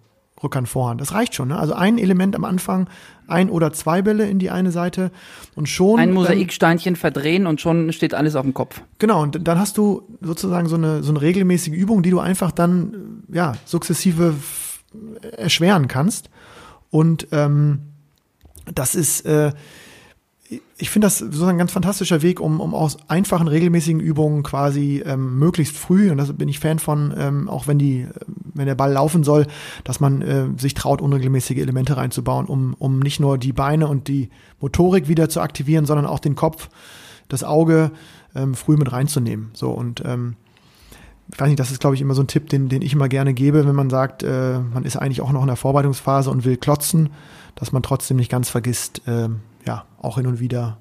[0.43, 1.01] Rückhand, Vorhand.
[1.01, 1.57] Das reicht schon, ne?
[1.57, 2.89] Also ein Element am Anfang,
[3.27, 5.11] ein oder zwei Bälle in die eine Seite
[5.55, 5.99] und schon.
[5.99, 8.81] Ein Mosaiksteinchen verdrehen und schon steht alles auf dem Kopf.
[8.99, 12.51] Genau, und dann hast du sozusagen so eine, so eine regelmäßige Übung, die du einfach
[12.51, 14.35] dann ja, sukzessive
[15.37, 16.29] erschweren kannst.
[16.89, 17.79] Und ähm,
[18.73, 19.53] das ist, äh,
[20.77, 25.01] ich finde das sozusagen ein ganz fantastischer Weg, um, um aus einfachen, regelmäßigen Übungen quasi
[25.05, 28.07] ähm, möglichst früh, und das bin ich Fan von, ähm, auch wenn die,
[28.53, 29.47] wenn der Ball laufen soll,
[29.83, 34.07] dass man äh, sich traut, unregelmäßige Elemente reinzubauen, um, um nicht nur die Beine und
[34.07, 34.29] die
[34.59, 36.69] Motorik wieder zu aktivieren, sondern auch den Kopf,
[37.27, 37.91] das Auge
[38.35, 39.51] ähm, früh mit reinzunehmen.
[39.53, 40.35] So und ähm,
[41.33, 43.07] ich weiß nicht, das ist, glaube ich, immer so ein Tipp, den, den ich immer
[43.07, 46.43] gerne gebe, wenn man sagt, äh, man ist eigentlich auch noch in der Vorbereitungsphase und
[46.43, 47.09] will klotzen,
[47.55, 50.77] dass man trotzdem nicht ganz vergisst, ähm, ja, auch hin und wieder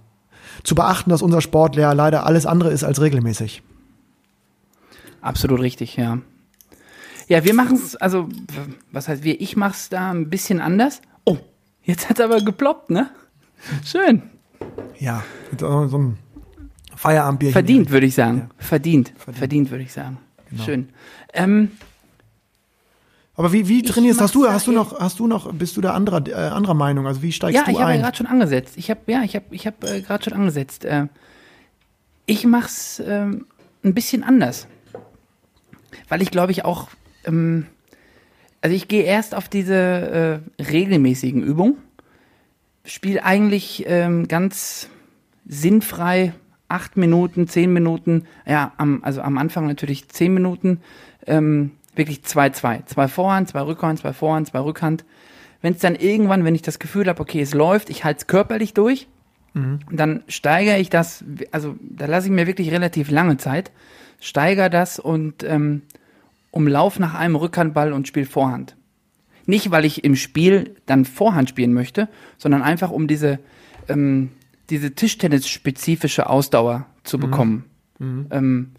[0.64, 3.62] zu beachten, dass unser Sport ja leider alles andere ist als regelmäßig.
[5.20, 6.18] Absolut richtig, ja.
[7.30, 8.28] Ja, wir machen es, also,
[8.90, 9.40] was heißt wir?
[9.40, 11.00] Ich mach's da ein bisschen anders.
[11.24, 11.38] Oh,
[11.84, 13.08] jetzt hat's aber geploppt, ne?
[13.84, 14.22] Schön.
[14.98, 15.22] Ja,
[15.56, 16.16] so so einem
[16.96, 17.52] Feierabendbierchen.
[17.52, 18.38] Verdient, würde ich sagen.
[18.38, 18.64] Ja.
[18.64, 19.12] Verdient.
[19.16, 19.38] Verdient.
[19.38, 20.18] Verdient, würde ich sagen.
[20.50, 20.64] Genau.
[20.64, 20.88] Schön.
[21.32, 21.70] Ähm,
[23.36, 25.80] Aber wie, wie trainierst hast du, hast du da noch, hast du noch, bist du
[25.80, 27.06] da anderer, äh, anderer Meinung?
[27.06, 28.02] Also wie steigst ja, du ich habe ja ein?
[28.02, 28.74] gerade schon angesetzt.
[28.76, 30.84] Ich habe ja, ich habe ich habe äh, gerade schon angesetzt.
[30.84, 31.06] Äh,
[32.26, 33.46] ich mach's ähm,
[33.84, 34.66] ein bisschen anders.
[36.08, 36.88] Weil ich glaube ich auch
[37.24, 37.66] ähm,
[38.60, 41.76] also ich gehe erst auf diese äh, regelmäßigen Übungen,
[42.84, 44.88] spiele eigentlich ähm, ganz
[45.46, 46.34] sinnfrei
[46.68, 50.80] acht Minuten, zehn Minuten, ja, am, also am Anfang natürlich zehn Minuten,
[51.26, 52.82] ähm, wirklich zwei, zwei.
[52.86, 55.04] Zwei Vorhand, zwei Rückhand, zwei Vorhand, zwei Rückhand.
[55.62, 58.26] Wenn es dann irgendwann, wenn ich das Gefühl habe, okay, es läuft, ich halte es
[58.26, 59.08] körperlich durch,
[59.90, 63.72] dann steigere ich das, also da lasse ich mir wirklich relativ lange Zeit,
[64.20, 65.82] steigere das und ähm,
[66.50, 68.76] umlauf nach einem Rückhandball und spiele Vorhand.
[69.46, 72.08] Nicht, weil ich im Spiel dann Vorhand spielen möchte,
[72.38, 73.38] sondern einfach um diese,
[73.88, 74.30] ähm,
[74.68, 77.64] diese Tischtennis-spezifische Ausdauer zu bekommen.
[78.30, 78.70] Ähm,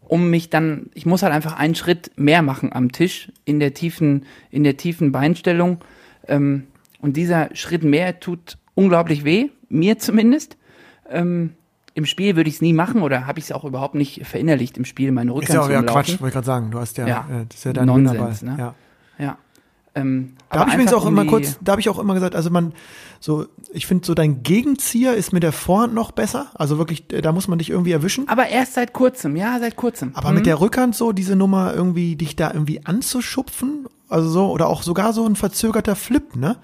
[0.00, 3.74] um mich dann, ich muss halt einfach einen Schritt mehr machen am Tisch in der
[3.74, 5.78] tiefen, in der tiefen Beinstellung.
[6.28, 6.64] Ähm,
[7.00, 10.56] und dieser Schritt mehr tut unglaublich weh, mir zumindest.
[11.10, 11.54] Ähm,
[11.94, 14.76] Im Spiel würde ich es nie machen oder habe ich es auch überhaupt nicht verinnerlicht
[14.76, 15.82] im Spiel, meine Ist Rückhand ja auch zu ja.
[15.82, 16.70] Quatsch, wollte ich gerade sagen.
[16.72, 18.56] Du hast ja, Ja, äh, das ist ja dein Nonsens, ne?
[18.58, 18.74] Ja.
[19.18, 19.38] Ja.
[19.96, 22.50] Ähm, Da habe ich übrigens auch immer kurz, da habe ich auch immer gesagt, also
[22.50, 22.72] man,
[23.20, 26.48] so, ich finde so dein Gegenzieher ist mit der Vorhand noch besser.
[26.54, 28.26] Also wirklich, äh, da muss man dich irgendwie erwischen.
[28.28, 30.10] Aber erst seit kurzem, ja, seit kurzem.
[30.14, 30.34] Aber Mhm.
[30.34, 34.82] mit der Rückhand so, diese Nummer irgendwie, dich da irgendwie anzuschupfen, also so, oder auch
[34.82, 36.56] sogar so ein verzögerter Flip, ne?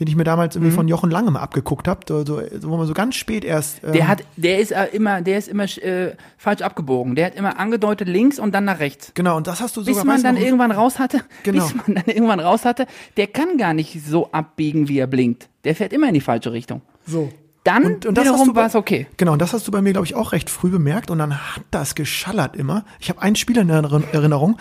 [0.00, 0.62] Den ich mir damals Mhm.
[0.62, 3.82] irgendwie von Jochen Lange mal abgeguckt habe, so, so, wo man so ganz spät erst.
[3.84, 7.14] Ähm, Der hat, der ist äh, immer, der ist immer äh, falsch abgebogen.
[7.14, 9.12] Der hat immer angedeutet links und dann nach rechts.
[9.14, 11.20] Genau, und das hast du Bis sogar man weißt du dann noch, irgendwann raus hatte,
[11.42, 11.64] Genau.
[11.64, 15.48] bis man dann irgendwann raus hatte, der kann gar nicht so abbiegen, wie er blinkt.
[15.64, 16.82] Der fährt immer in die falsche Richtung.
[17.06, 17.30] so.
[17.66, 19.08] Dann Und- und wiederum war es okay.
[19.16, 21.34] Genau, und das hast du bei mir, glaube ich, auch recht früh bemerkt und dann
[21.36, 22.84] hat das geschallert immer.
[23.00, 24.56] Ich habe ein Spiel in Erinner- Erinnerung,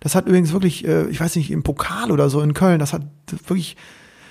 [0.00, 2.92] das hat übrigens wirklich, äh, ich weiß nicht, im Pokal oder so in Köln, das
[2.92, 3.02] hat
[3.46, 3.76] wirklich,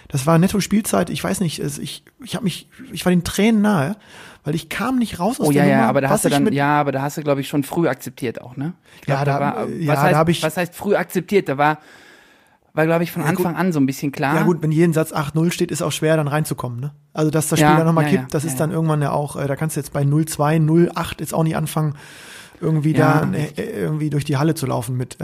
[0.10, 3.62] das war netto Spielzeit, ich weiß nicht, ich, ich habe mich, ich war den Tränen
[3.62, 3.96] nahe,
[4.44, 6.30] weil ich kam nicht raus aus Oh der ja, ja, Nummer, aber da hast du
[6.30, 8.74] dann, ja, aber da hast du, glaube ich, schon früh akzeptiert auch, ne?
[9.04, 11.48] Ich Ja, da- war, ja, was, da heißt, hab ich- was heißt früh akzeptiert?
[11.50, 11.80] Da war,
[12.78, 13.40] war glaube ich, von Ja, gut.
[13.46, 14.36] Anfang an so ein bisschen klar.
[14.36, 16.80] Ja gut, wenn jeden Satz 8-0 steht, ist auch schwer, dann reinzukommen.
[16.80, 16.92] Ne?
[17.14, 19.36] Also dass das Spiel Ja, dann nochmal ja, kippt, das ist dann irgendwann ja auch,
[19.36, 21.96] äh, da kannst du jetzt bei 0-2, 0-8 jetzt auch nicht anfangen,
[22.62, 23.26] irgendwie Ja.
[23.26, 25.18] da äh, irgendwie durch die Halle zu laufen mit.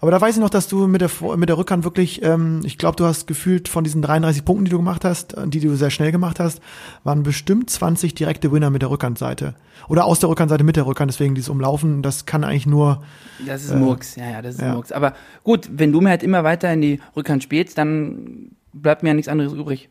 [0.00, 2.78] Aber da weiß ich noch, dass du mit der mit der Rückhand wirklich, ähm, ich
[2.78, 5.74] glaube, du hast gefühlt von diesen 33 Punkten, die du gemacht hast, äh, die du
[5.76, 6.60] sehr schnell gemacht hast,
[7.04, 9.54] waren bestimmt 20 direkte Winner mit der Rückhandseite
[9.88, 11.10] oder aus der Rückhandseite mit der Rückhand.
[11.10, 13.02] Deswegen dieses Umlaufen, das kann eigentlich nur
[13.46, 14.74] Das ist Murks, ja, ja, das ist ja.
[14.74, 14.92] Murks.
[14.92, 19.10] Aber gut, wenn du mir halt immer weiter in die Rückhand spielst, dann bleibt mir
[19.10, 19.88] ja nichts anderes übrig.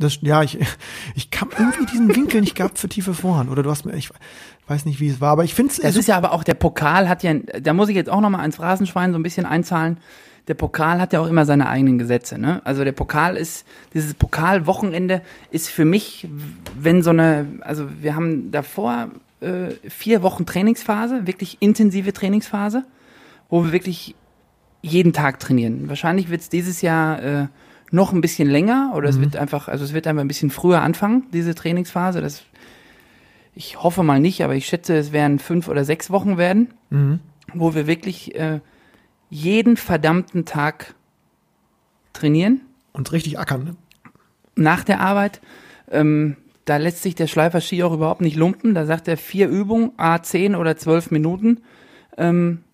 [0.00, 0.58] Das, ja, ich,
[1.14, 3.50] ich kam irgendwie diesen Winkel nicht gehabt für tiefe Vorhand.
[3.50, 4.10] Oder du hast mir, ich
[4.68, 5.96] weiß nicht, wie es war, aber ich finde Das es.
[5.96, 8.56] ist ja aber auch, der Pokal hat ja, da muss ich jetzt auch nochmal ans
[8.56, 9.98] Phrasenschwein so ein bisschen einzahlen.
[10.46, 12.62] Der Pokal hat ja auch immer seine eigenen Gesetze, ne?
[12.64, 16.26] Also der Pokal ist, dieses Pokalwochenende ist für mich,
[16.78, 19.08] wenn so eine, also wir haben davor
[19.40, 22.84] äh, vier Wochen Trainingsphase, wirklich intensive Trainingsphase,
[23.50, 24.14] wo wir wirklich
[24.80, 25.88] jeden Tag trainieren.
[25.88, 27.46] Wahrscheinlich wird es dieses Jahr äh,
[27.90, 30.80] noch ein bisschen länger oder es wird einfach, also es wird einfach ein bisschen früher
[30.82, 32.20] anfangen, diese Trainingsphase.
[32.20, 32.42] Das,
[33.54, 37.20] ich hoffe mal nicht, aber ich schätze, es werden fünf oder sechs Wochen werden, Mhm.
[37.54, 38.60] wo wir wirklich äh,
[39.30, 40.94] jeden verdammten Tag
[42.12, 43.64] trainieren Und richtig ackern.
[43.64, 43.76] Ne?
[44.56, 45.40] nach der Arbeit.
[45.90, 48.74] Ähm, da lässt sich der Schleifer Ski auch überhaupt nicht lumpen.
[48.74, 51.60] Da sagt er vier Übungen, a 10 oder 12 Minuten.
[52.16, 52.64] Ähm,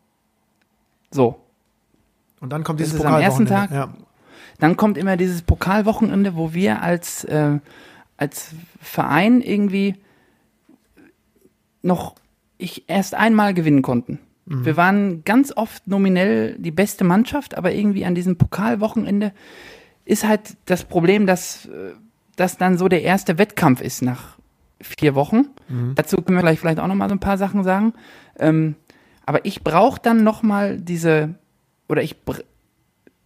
[1.11, 1.39] so,
[2.41, 3.75] Und dann kommt dieses ist am ersten Pokalwochenende.
[3.85, 3.93] Tag?
[3.93, 4.05] Ja.
[4.59, 7.59] Dann kommt immer dieses Pokalwochenende, wo wir als, äh,
[8.17, 9.97] als Verein irgendwie
[11.85, 12.15] noch
[12.59, 14.19] ich erst einmal gewinnen konnten.
[14.47, 19.33] Wir waren ganz oft nominell die beste Mannschaft, aber irgendwie an diesem Pokalwochenende
[20.05, 21.93] ist halt das Problem, dass äh,
[22.37, 24.37] das dann so der erste Wettkampf ist nach
[24.81, 25.47] vier Wochen.
[25.95, 27.95] Dazu können wir gleich vielleicht auch noch mal so ein paar Sachen sagen.
[28.39, 28.75] Ähm,
[29.25, 31.37] aber ich brauche dann noch mal diese
[31.89, 32.43] oder ich br-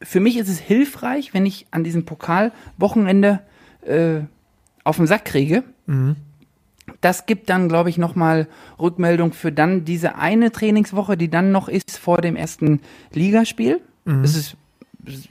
[0.00, 3.40] für mich ist es hilfreich, wenn ich an diesem Pokalwochenende
[3.84, 4.20] äh,
[4.84, 5.64] auf den Sack kriege.
[7.00, 8.46] Das gibt dann, glaube ich, nochmal
[8.78, 12.80] Rückmeldung für dann diese eine Trainingswoche, die dann noch ist vor dem ersten
[13.12, 13.80] Ligaspiel.
[14.22, 14.56] Ist
[15.04, 15.28] das ist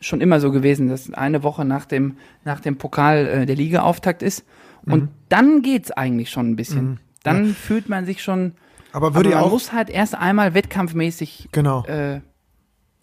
[0.00, 4.22] schon immer so gewesen, dass eine Woche nach dem, nach dem Pokal äh, der Ligaauftakt
[4.22, 4.44] ist.
[4.84, 6.98] Und dann geht's eigentlich schon ein bisschen.
[7.22, 8.52] Dann fühlt man sich schon.
[8.92, 9.52] Aber würde aber ja man auch.
[9.52, 11.84] muss halt erst einmal wettkampfmäßig Genau.
[11.86, 12.20] äh,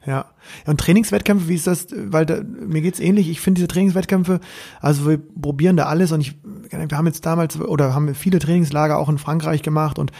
[0.05, 0.25] Ja.
[0.65, 1.87] Und Trainingswettkämpfe, wie ist das?
[1.91, 3.29] Weil da, mir geht's ähnlich.
[3.29, 4.39] Ich finde diese Trainingswettkämpfe,
[4.79, 6.35] also wir probieren da alles und ich,
[6.71, 10.11] wir haben jetzt damals oder haben viele Trainingslager auch in Frankreich gemacht und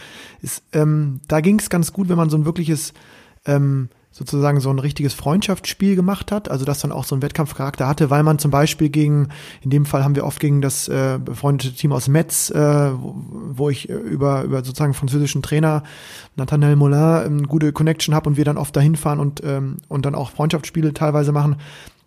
[0.42, 2.92] ist, ähm, da ging's ganz gut, wenn man so ein wirkliches
[3.46, 7.86] ähm, sozusagen so ein richtiges Freundschaftsspiel gemacht hat, also das dann auch so einen Wettkampfcharakter
[7.86, 9.28] hatte, weil man zum Beispiel gegen,
[9.62, 13.14] in dem Fall haben wir oft gegen das äh, befreundete Team aus Metz, äh, wo,
[13.52, 15.84] wo ich äh, über, über sozusagen französischen Trainer
[16.34, 20.04] Nathanael Moulin eine gute Connection habe und wir dann oft dahin fahren und, ähm, und
[20.04, 21.56] dann auch Freundschaftsspiele teilweise machen.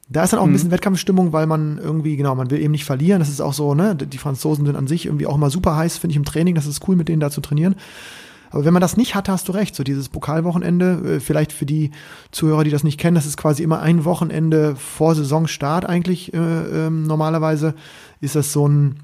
[0.09, 2.83] Da ist dann auch ein bisschen Wettkampfstimmung, weil man irgendwie, genau, man will eben nicht
[2.83, 3.19] verlieren.
[3.19, 5.97] Das ist auch so, ne, die Franzosen sind an sich irgendwie auch mal super heiß,
[5.97, 7.75] finde ich im Training, das ist cool, mit denen da zu trainieren.
[8.53, 9.75] Aber wenn man das nicht hat, hast du recht.
[9.75, 11.89] So dieses Pokalwochenende, äh, vielleicht für die
[12.31, 16.37] Zuhörer, die das nicht kennen, das ist quasi immer ein Wochenende vor Saisonstart eigentlich äh,
[16.37, 17.73] ähm, normalerweise.
[18.21, 18.99] Ist das so ein,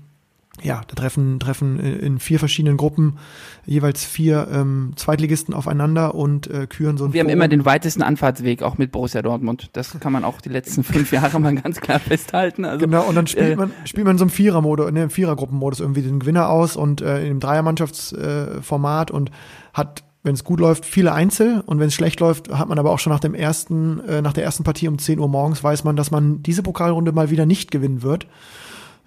[0.63, 3.17] ja, da treffen, treffen in in vier verschiedenen Gruppen
[3.65, 7.39] jeweils vier ähm, Zweitligisten aufeinander und äh, küren so ein Wir haben Forum.
[7.39, 9.69] immer den weitesten Anfahrtsweg, auch mit Borussia Dortmund.
[9.73, 12.65] Das kann man auch die letzten fünf Jahre mal ganz klar festhalten.
[12.65, 15.79] Also, Genau, und dann spielt äh, man, spielt man so einem Vierermodus, ne, im Vierergruppenmodus
[15.79, 19.31] irgendwie den Gewinner aus und äh, in einem Dreiermannschaftsformat äh, und
[19.73, 22.91] hat, wenn es gut läuft, viele Einzel und wenn es schlecht läuft, hat man aber
[22.91, 25.83] auch schon nach dem ersten, äh, nach der ersten Partie um 10 Uhr morgens weiß
[25.83, 28.27] man, dass man diese Pokalrunde mal wieder nicht gewinnen wird.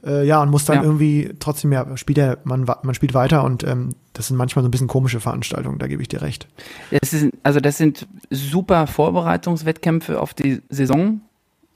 [0.04, 0.82] Äh, ja, und muss dann Ja.
[0.82, 4.68] irgendwie trotzdem, ja, spielt ja, man, man spielt weiter und ähm, das sind manchmal so
[4.68, 6.48] ein bisschen komische Veranstaltungen, da gebe ich dir recht.
[6.90, 11.20] Das ist, also das sind super Vorbereitungswettkämpfe auf die Saison.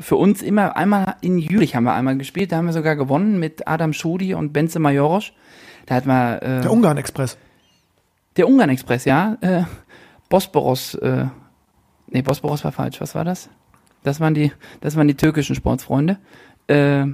[0.00, 3.38] Für uns immer einmal in Jülich haben wir einmal gespielt, da haben wir sogar gewonnen
[3.38, 5.32] mit Adam Schudi und Benze Majorosch.
[5.86, 7.38] Da hat man äh, Der Ungarn-Express.
[8.36, 9.62] der Ungarn Express, ja, äh,
[10.28, 11.26] Bosporos, äh,
[12.08, 13.00] nee, Bosporos war falsch.
[13.00, 13.48] Was war das?
[14.02, 16.18] Das waren die, das waren die türkischen Sportsfreunde.
[16.66, 17.06] Äh,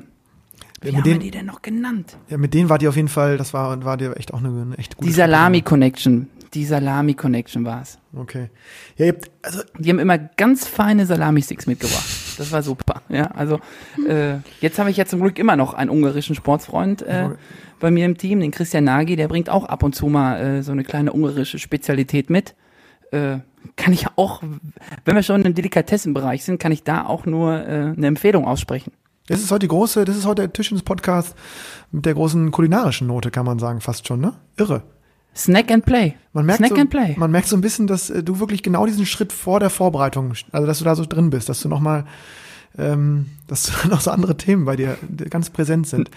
[0.82, 2.16] wie mit haben denen- wir die denn noch genannt?
[2.28, 4.48] Ja, mit denen war die auf jeden Fall, das war, war dir echt auch eine,
[4.62, 6.28] eine echt gute Die Salami-Connection.
[6.54, 7.98] Die Salami-Connection war es.
[8.14, 8.50] Okay.
[8.96, 12.04] Ja, ihr habt, also Die haben immer ganz feine Salami-Sticks mitgebracht.
[12.38, 13.02] Das war super.
[13.08, 13.58] Ja, also
[14.06, 17.30] äh, jetzt habe ich ja zum Glück immer noch einen ungarischen Sportsfreund äh,
[17.80, 20.62] bei mir im Team, den Christian Nagy, der bringt auch ab und zu mal äh,
[20.62, 22.54] so eine kleine ungarische Spezialität mit.
[23.12, 23.38] Äh,
[23.76, 24.42] kann ich auch,
[25.04, 28.92] wenn wir schon im Delikatessenbereich sind, kann ich da auch nur äh, eine Empfehlung aussprechen.
[29.32, 31.34] Das ist heute die große, das ist heute der Tischens Podcast
[31.90, 34.34] mit der großen kulinarischen Note, kann man sagen, fast schon, ne?
[34.58, 34.82] Irre.
[35.34, 36.16] Snack and Play.
[36.34, 37.14] Man merkt, Snack so, and Play.
[37.16, 40.34] man merkt so ein bisschen, dass äh, du wirklich genau diesen Schritt vor der Vorbereitung,
[40.52, 42.04] also dass du da so drin bist, dass du nochmal,
[42.76, 46.10] ähm, dass noch so andere Themen bei dir äh, ganz präsent sind.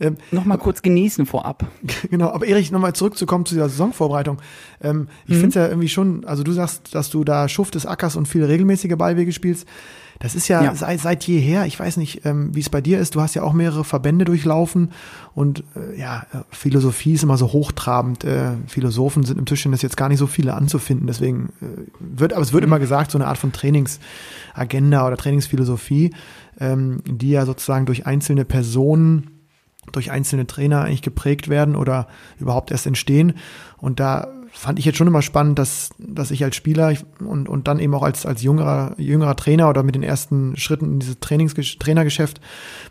[0.00, 1.64] Ähm, Nochmal kurz genießen vorab.
[2.10, 4.38] Genau, aber Erich, nochmal zurückzukommen zu dieser Saisonvorbereitung.
[4.82, 8.16] Ähm, ich finde es ja irgendwie schon, also du sagst, dass du da schuftest, ackerst
[8.16, 9.68] und viele regelmäßige Ballwege spielst.
[10.18, 10.74] Das ist ja, Ja.
[10.74, 13.42] Seit, seit jeher, ich weiß nicht, ähm, wie es bei dir ist, du hast ja
[13.42, 14.90] auch mehrere Verbände durchlaufen
[15.34, 18.24] und äh, ja, äh, Philosophie ist immer so hochtrabend.
[18.24, 22.42] Äh, Philosophen sind im Tischtennis jetzt gar nicht so viele anzufinden, deswegen äh, wird, aber
[22.42, 26.12] es wird immer gesagt, so eine Art von Trainingsagenda oder Trainingsphilosophie,
[26.60, 29.30] ähm, die ja sozusagen durch einzelne Personen
[29.92, 33.34] durch einzelne Trainer eigentlich geprägt werden oder überhaupt erst entstehen.
[33.78, 37.68] Und da fand ich jetzt schon immer spannend, dass, dass ich als Spieler und, und
[37.68, 41.20] dann eben auch als, als jüngerer, jüngerer Trainer oder mit den ersten Schritten in dieses
[41.20, 42.40] Trainings Trainergeschäft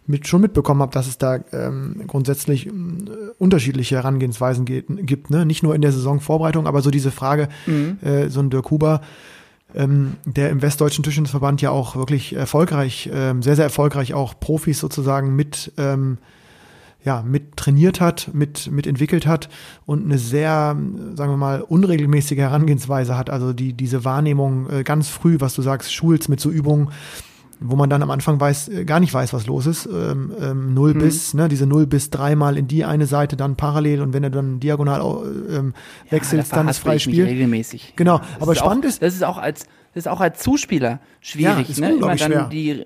[0.05, 2.71] mit, schon mitbekommen habe, dass es da ähm, grundsätzlich äh,
[3.37, 5.29] unterschiedliche Herangehensweisen geht, gibt.
[5.29, 5.45] Ne?
[5.45, 7.49] Nicht nur in der Saisonvorbereitung, aber so diese Frage,
[8.01, 9.01] äh, so ein Dirk Huber,
[9.75, 14.79] ähm, der im Westdeutschen Tischtennisverband ja auch wirklich erfolgreich, ähm, sehr, sehr erfolgreich auch Profis
[14.79, 16.17] sozusagen mit ähm,
[17.07, 19.47] ja, mit trainiert hat, mit, mit entwickelt hat
[19.85, 20.75] und eine sehr,
[21.15, 23.29] sagen wir mal, unregelmäßige Herangehensweise hat.
[23.29, 26.89] Also die, diese Wahrnehmung äh, ganz früh, was du sagst, Schulz mit so Übungen,
[27.61, 29.85] wo man dann am Anfang weiß, äh, gar nicht weiß, was los ist.
[29.87, 34.01] Ähm, ähm, null bis, ne, diese null bis dreimal in die eine Seite, dann parallel
[34.01, 35.73] und wenn du dann diagonal äh, ähm,
[36.09, 37.23] wechselst, da dann ist mich Freispiel.
[37.23, 37.93] regelmäßig.
[37.95, 39.61] Genau, Das aber ist spannend auch, ist- Das ist auch als,
[39.93, 41.93] das ist auch als Zuspieler schwierig, ist ne?
[41.93, 42.49] Immer dann schwer.
[42.51, 42.83] die,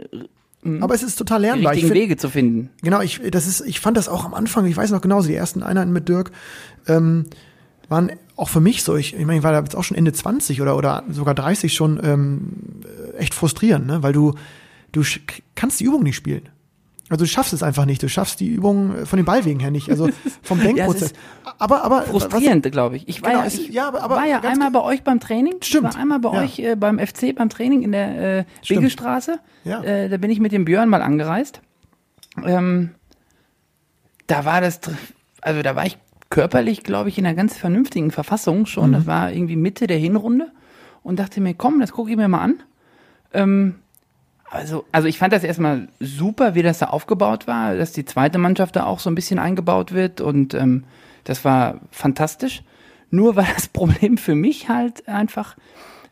[0.82, 1.71] Aber es ist total die lernbar.
[1.74, 2.69] Richtigen find- Wege zu finden.
[2.84, 5.36] Genau, ich, das ist, ich fand das auch am Anfang, ich weiß noch genauso, die
[5.36, 6.32] ersten Einheiten mit Dirk,
[6.88, 7.26] ähm,
[7.89, 10.13] waren auch für mich so, ich, ich meine, ich war da jetzt auch schon Ende
[10.13, 12.41] 20 oder, oder sogar 30 schon ähm,
[13.17, 14.04] echt frustrierend, ne?
[14.04, 14.36] weil du,
[14.91, 15.04] du
[15.56, 16.47] kannst die Übung nicht spielen.
[17.12, 19.69] Also du schaffst es einfach nicht, du schaffst die Übung äh, von den Ballwegen her
[19.69, 20.10] nicht, also
[20.41, 21.12] vom Ja, es Denkprozess.
[21.12, 21.15] ist
[21.60, 23.08] aber, aber Frustrierend, glaube ich.
[23.10, 25.56] Ich war Genau, ja, ich ja, aber- aber war ja einmal bei euch beim Training.
[25.62, 25.89] Stimmt.
[25.89, 26.41] Ich war einmal bei Ja.
[26.41, 28.80] euch äh, beim FC beim Training in der äh, Stimmt.
[28.80, 29.39] Begelstraße.
[29.65, 29.84] Ja.
[29.84, 31.62] Äh, da bin ich mit dem Björn mal angereist.
[32.45, 32.91] Ähm,
[34.28, 34.80] da war das,
[35.41, 35.97] also da war ich
[36.30, 38.89] körperlich, glaube ich, in einer ganz vernünftigen Verfassung schon.
[38.91, 38.93] Mhm.
[38.93, 40.52] Das war irgendwie Mitte der Hinrunde
[41.04, 42.63] und dachte mir, komm, das gucke ich mir mal an.
[43.34, 43.76] Ähm,
[44.52, 48.38] also, also ich fand das erstmal super, wie das da aufgebaut war, dass die zweite
[48.38, 50.84] Mannschaft da auch so ein bisschen eingebaut wird und ähm,
[51.24, 52.62] das war fantastisch.
[53.10, 55.56] Nur war das Problem für mich halt einfach,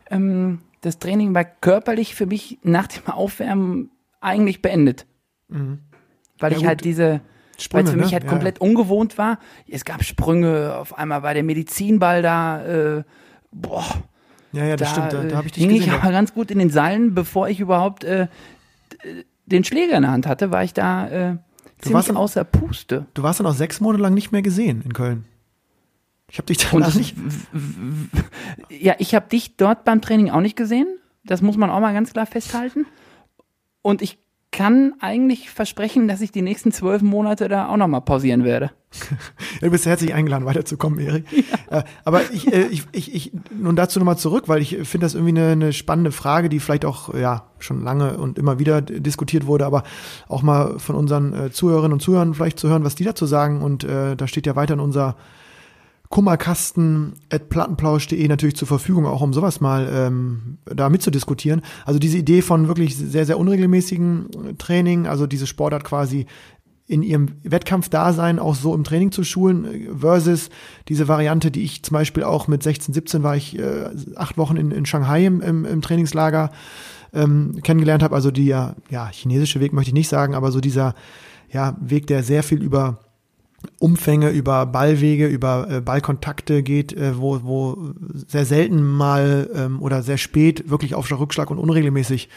[0.10, 5.06] ähm, das Training war körperlich für mich nach dem Aufwärmen eigentlich beendet.
[5.50, 5.80] Weil Mhm.
[6.40, 7.22] Ja, ich halt diese, weil
[7.58, 8.14] Sprünge, es für mich ne?
[8.14, 9.40] halt Ja, komplett ungewohnt war.
[9.68, 13.04] Es gab Sprünge, auf einmal war der Medizinball da, äh,
[13.52, 13.86] boah,
[14.52, 15.94] ja, ja, das da, stimmt, da, da habe ich dich ich gesehen.
[15.94, 18.28] aber ganz gut in den Seilen, bevor ich überhaupt äh,
[19.46, 21.40] den Schläger in der Hand hatte, war ich da äh, warst
[21.82, 23.06] ziemlich dann- außer Puste.
[23.14, 25.26] Du warst dann auch sechs Monate lang nicht mehr gesehen in Köln.
[26.32, 27.16] Ich habe dich danach nicht.
[28.70, 30.88] Ja, ich habe dich dort beim Training auch nicht gesehen.
[31.24, 32.86] Das muss man auch mal ganz klar festhalten.
[33.82, 34.20] Und ich
[34.52, 38.72] kann eigentlich versprechen, dass ich die nächsten zwölf Monate da auch noch mal pausieren werde.
[39.62, 41.26] Ja, du bist herzlich eingeladen, weiterzukommen, Erik.
[41.70, 45.16] Äh, aber ich, äh, ich, ich, ich, nun dazu nochmal zurück, weil ich finde das
[45.16, 49.46] irgendwie eine, eine spannende Frage, die vielleicht auch ja schon lange und immer wieder diskutiert
[49.46, 49.84] wurde, aber
[50.30, 53.62] auch mal von unseren äh, Zuhörerinnen und Zuhörern vielleicht zu hören, was die dazu sagen.
[53.62, 55.18] Und äh, da steht ja weiter in unser
[56.10, 61.62] Kummerkasten at plattenplausch.de natürlich zur Verfügung, auch um sowas mal ähm, da mitzudiskutieren.
[61.86, 66.26] Also diese Idee von wirklich sehr, sehr unregelmäßigen äh, Training, also diese Sportart quasi
[66.88, 70.50] in ihrem Wettkampfdasein auch so im Training zu schulen, äh, versus
[70.88, 74.58] diese Variante, die ich zum Beispiel auch mit 16, 17 war ich äh, acht Wochen
[74.58, 76.50] in, in Shanghai im, im, im Trainingslager
[77.14, 78.16] ähm, kennengelernt habe.
[78.16, 80.96] Also die ja, ja, chinesische Weg möchte ich nicht sagen, aber so dieser
[81.52, 83.00] ja, Weg, der sehr viel über
[83.80, 87.92] Umfänge, über Ballwege, über äh, Ballkontakte geht, äh, wo, wo
[88.28, 92.30] sehr selten mal ähm, oder sehr spät wirklich Aufschlag, Rückschlag und unregelmäßig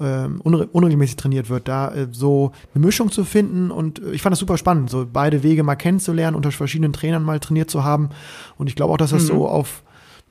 [0.00, 3.70] ähm, unre unregelmäßig trainiert wird, da äh, so eine Mischung zu finden.
[3.70, 7.22] Und äh, ich fand das super spannend, so beide Wege mal kennenzulernen, unter verschiedenen Trainern
[7.22, 8.10] mal trainiert zu haben.
[8.56, 9.82] Und ich glaube auch, dass das so auf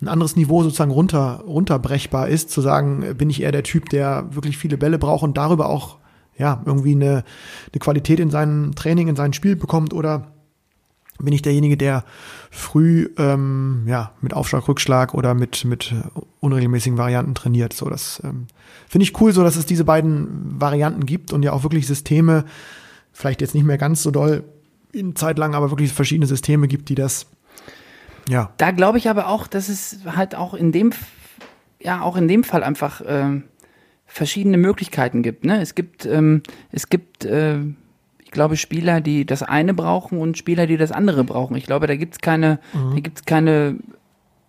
[0.01, 3.89] ein anderes Niveau sozusagen runter, runterbrechbar ist, zu sagen, äh, bin ich eher der Typ,
[3.89, 5.97] der wirklich viele Bälle braucht und darüber auch
[6.37, 7.23] ja, irgendwie eine,
[7.71, 10.31] eine Qualität in seinem Training, in sein Spiel bekommt oder
[11.19, 12.03] bin ich derjenige, der
[12.49, 15.93] früh ähm, ja, mit Aufschlag, Rückschlag oder mit, mit
[16.39, 17.73] unregelmäßigen Varianten trainiert.
[17.73, 18.47] So, das ähm,
[18.89, 22.45] finde ich cool, so dass es diese beiden Varianten gibt und ja auch wirklich Systeme,
[23.13, 24.43] vielleicht jetzt nicht mehr ganz so doll
[24.91, 27.27] in Zeit lang, aber wirklich verschiedene Systeme gibt, die das
[28.29, 30.91] ja, Da glaube ich aber auch, dass es halt auch in dem,
[31.79, 33.43] ja, auch in dem Fall einfach ähm,
[34.11, 35.45] verschiedene Möglichkeiten gibt.
[35.45, 35.61] Ne?
[35.61, 37.59] Es gibt, ähm, es gibt, äh,
[38.19, 41.55] ich glaube, Spieler, die das eine brauchen und Spieler, die das andere brauchen.
[41.55, 43.77] Ich glaube, da gibt's keine, da gibt's keine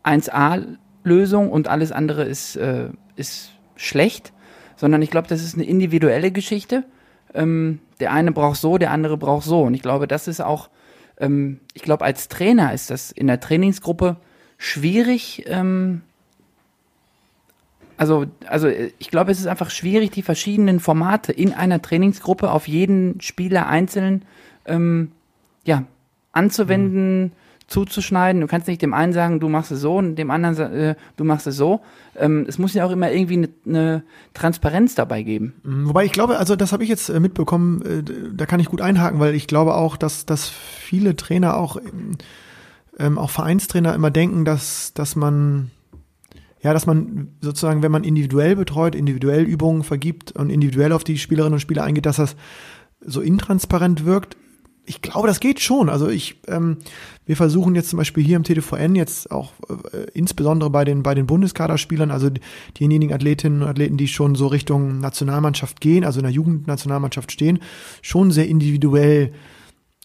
[0.04, 4.32] 1A-Lösung und alles andere ist, äh, ist schlecht,
[4.76, 6.84] sondern ich glaube, das ist eine individuelle Geschichte.
[7.34, 9.62] ähm, der eine braucht so, der andere braucht so.
[9.62, 10.68] Und ich glaube, das ist auch,
[11.18, 14.16] ähm, ich glaube, als Trainer ist das in der Trainingsgruppe
[14.58, 16.02] schwierig, ähm,
[17.96, 22.68] also, also ich glaube, es ist einfach schwierig, die verschiedenen Formate in einer Trainingsgruppe auf
[22.68, 24.24] jeden Spieler einzeln
[24.66, 25.12] ähm,
[25.64, 25.84] ja,
[26.32, 27.32] anzuwenden, mhm.
[27.66, 28.40] zuzuschneiden.
[28.40, 31.24] Du kannst nicht dem einen sagen, du machst es so und dem anderen, äh, du
[31.24, 31.80] machst es so.
[32.16, 34.02] Ähm, es muss ja auch immer irgendwie eine ne
[34.34, 35.54] Transparenz dabei geben.
[35.62, 38.02] Mhm, wobei ich glaube, also das habe ich jetzt äh, mitbekommen, äh,
[38.34, 41.76] da kann ich gut einhaken, weil ich glaube auch, dass, dass viele Trainer auch,
[42.98, 45.70] ähm, auch Vereinstrainer immer denken, dass, dass man
[46.62, 51.18] ja, dass man sozusagen, wenn man individuell betreut, individuell Übungen vergibt und individuell auf die
[51.18, 52.36] Spielerinnen und Spieler eingeht, dass das
[53.00, 54.36] so intransparent wirkt.
[54.84, 55.88] Ich glaube, das geht schon.
[55.88, 56.78] Also ich, ähm,
[57.26, 59.52] wir versuchen jetzt zum Beispiel hier im TDVN jetzt auch
[59.92, 62.30] äh, insbesondere bei den bei den Bundeskaderspielern, also
[62.78, 67.60] diejenigen Athletinnen und Athleten, die schon so Richtung Nationalmannschaft gehen, also in der Jugendnationalmannschaft stehen,
[68.02, 69.32] schon sehr individuell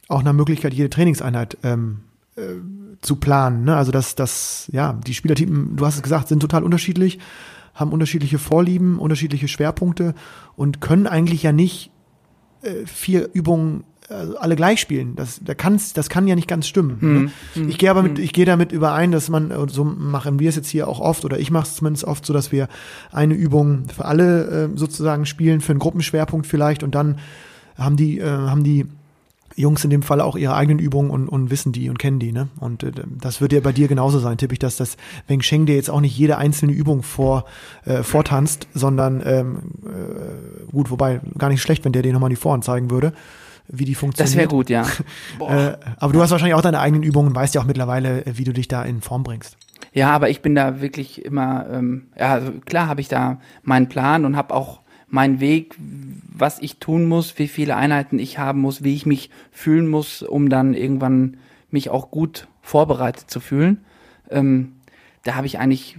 [0.07, 1.99] auch nach Möglichkeit jede Trainingseinheit ähm,
[2.35, 2.41] äh,
[3.01, 3.63] zu planen.
[3.63, 3.75] Ne?
[3.75, 7.19] Also dass das, ja, die Spielertypen, du hast es gesagt, sind total unterschiedlich,
[7.73, 10.15] haben unterschiedliche Vorlieben, unterschiedliche Schwerpunkte
[10.55, 11.91] und können eigentlich ja nicht
[12.63, 15.15] äh, vier Übungen äh, alle gleich spielen.
[15.15, 16.97] Das, da kann's, das kann ja nicht ganz stimmen.
[16.99, 17.23] Hm.
[17.23, 17.31] Ne?
[17.53, 17.69] Hm.
[17.69, 18.23] Ich gehe aber mit, hm.
[18.23, 21.39] ich gehe damit überein, dass man, so machen wir es jetzt hier auch oft, oder
[21.39, 22.67] ich mache es zumindest oft so, dass wir
[23.11, 27.17] eine Übung für alle äh, sozusagen spielen, für einen Gruppenschwerpunkt vielleicht, und dann
[27.77, 28.87] haben die, äh, haben die
[29.57, 32.31] Jungs in dem Fall auch ihre eigenen Übungen und, und wissen die und kennen die,
[32.31, 32.47] ne?
[32.59, 35.65] Und äh, das wird ja bei dir genauso sein, tippe ich, dass das Weng Sheng
[35.65, 37.45] dir jetzt auch nicht jede einzelne Übung vor,
[37.83, 42.35] äh, vortanzt, sondern ähm, äh, gut, wobei gar nicht schlecht, wenn der dir nochmal die
[42.35, 43.13] Vorhand zeigen würde,
[43.67, 44.29] wie die funktioniert.
[44.29, 44.83] Das wäre gut, ja.
[45.39, 48.37] äh, aber du hast wahrscheinlich auch deine eigenen Übungen und weißt ja auch mittlerweile, äh,
[48.37, 49.57] wie du dich da in Form bringst.
[49.91, 53.89] Ja, aber ich bin da wirklich immer, ähm, ja, also klar habe ich da meinen
[53.89, 58.61] Plan und habe auch mein Weg, was ich tun muss, wie viele Einheiten ich haben
[58.61, 61.37] muss, wie ich mich fühlen muss, um dann irgendwann
[61.69, 63.85] mich auch gut vorbereitet zu fühlen.
[64.29, 64.73] Ähm,
[65.23, 65.97] da habe ich eigentlich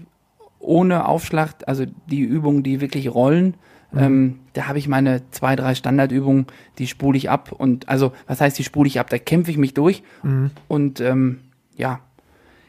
[0.58, 3.54] ohne Aufschlag, also die Übungen, die wirklich rollen,
[3.92, 3.98] mhm.
[3.98, 6.46] ähm, da habe ich meine zwei, drei Standardübungen,
[6.78, 7.52] die spule ich ab.
[7.52, 9.08] Und also, was heißt, die spule ich ab?
[9.08, 10.02] Da kämpfe ich mich durch.
[10.22, 10.50] Mhm.
[10.66, 11.40] Und ähm,
[11.76, 12.00] ja,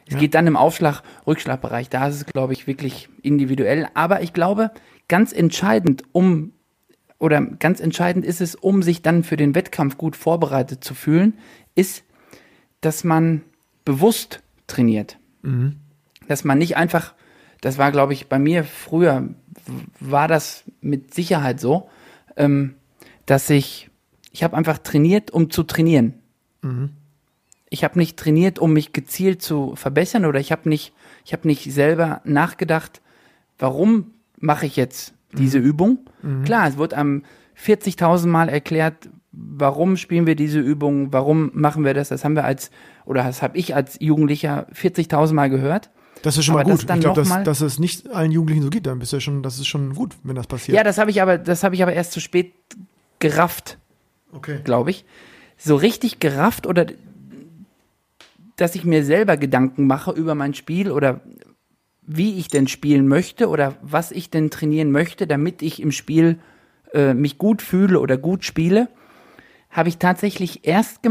[0.06, 0.20] es ja.
[0.20, 1.90] geht dann im Aufschlag-Rückschlagbereich.
[1.90, 3.88] Da ist es, glaube ich, wirklich individuell.
[3.94, 4.72] Aber ich glaube,
[5.10, 6.54] ganz entscheidend, um
[7.20, 11.38] oder ganz entscheidend ist es, um sich dann für den Wettkampf gut vorbereitet zu fühlen,
[11.76, 12.06] ist,
[12.80, 13.42] dass man
[13.84, 15.18] bewusst trainiert.
[15.42, 15.76] Mhm.
[16.30, 17.14] Dass man nicht einfach,
[17.60, 19.28] das war, glaube ich, bei mir früher,
[20.00, 21.90] war das mit Sicherheit so,
[22.38, 22.76] ähm,
[23.26, 23.90] dass ich,
[24.32, 26.14] ich habe einfach trainiert, um zu trainieren.
[26.62, 26.92] Mhm.
[27.70, 30.94] Ich habe nicht trainiert, um mich gezielt zu verbessern oder ich habe nicht,
[31.26, 33.02] ich habe nicht selber nachgedacht,
[33.60, 35.66] warum mache ich jetzt diese mhm.
[35.66, 36.00] Übung.
[36.22, 36.44] Mhm.
[36.44, 37.24] Klar, es wird am
[37.64, 42.10] 40.000 Mal erklärt, warum spielen wir diese Übung, warum machen wir das.
[42.10, 42.72] Das haben wir als,
[43.06, 45.90] oder das habe ich als Jugendlicher 40.000 Mal gehört.
[46.22, 46.82] Das ist schon aber mal gut.
[46.82, 49.44] Ich glaube, dass, dass es nicht allen Jugendlichen so geht, dann bist du ja schon,
[49.44, 50.78] das ist schon gut, wenn das passiert.
[50.78, 52.54] Ja, das habe ich aber, das habe ich aber erst zu spät
[53.20, 53.78] gerafft.
[54.32, 54.60] Okay.
[54.64, 55.06] Glaube ich.
[55.58, 56.88] So richtig gerafft oder
[58.56, 61.22] dass ich mir selber Gedanken mache über mein Spiel oder
[62.12, 66.40] wie ich denn spielen möchte oder was ich denn trainieren möchte, damit ich im Spiel
[66.92, 68.90] äh, mich gut fühle oder gut spiele,
[69.70, 71.02] habe ich tatsächlich erst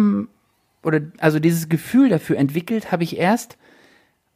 [0.82, 3.58] oder also dieses Gefühl dafür entwickelt, habe ich erst,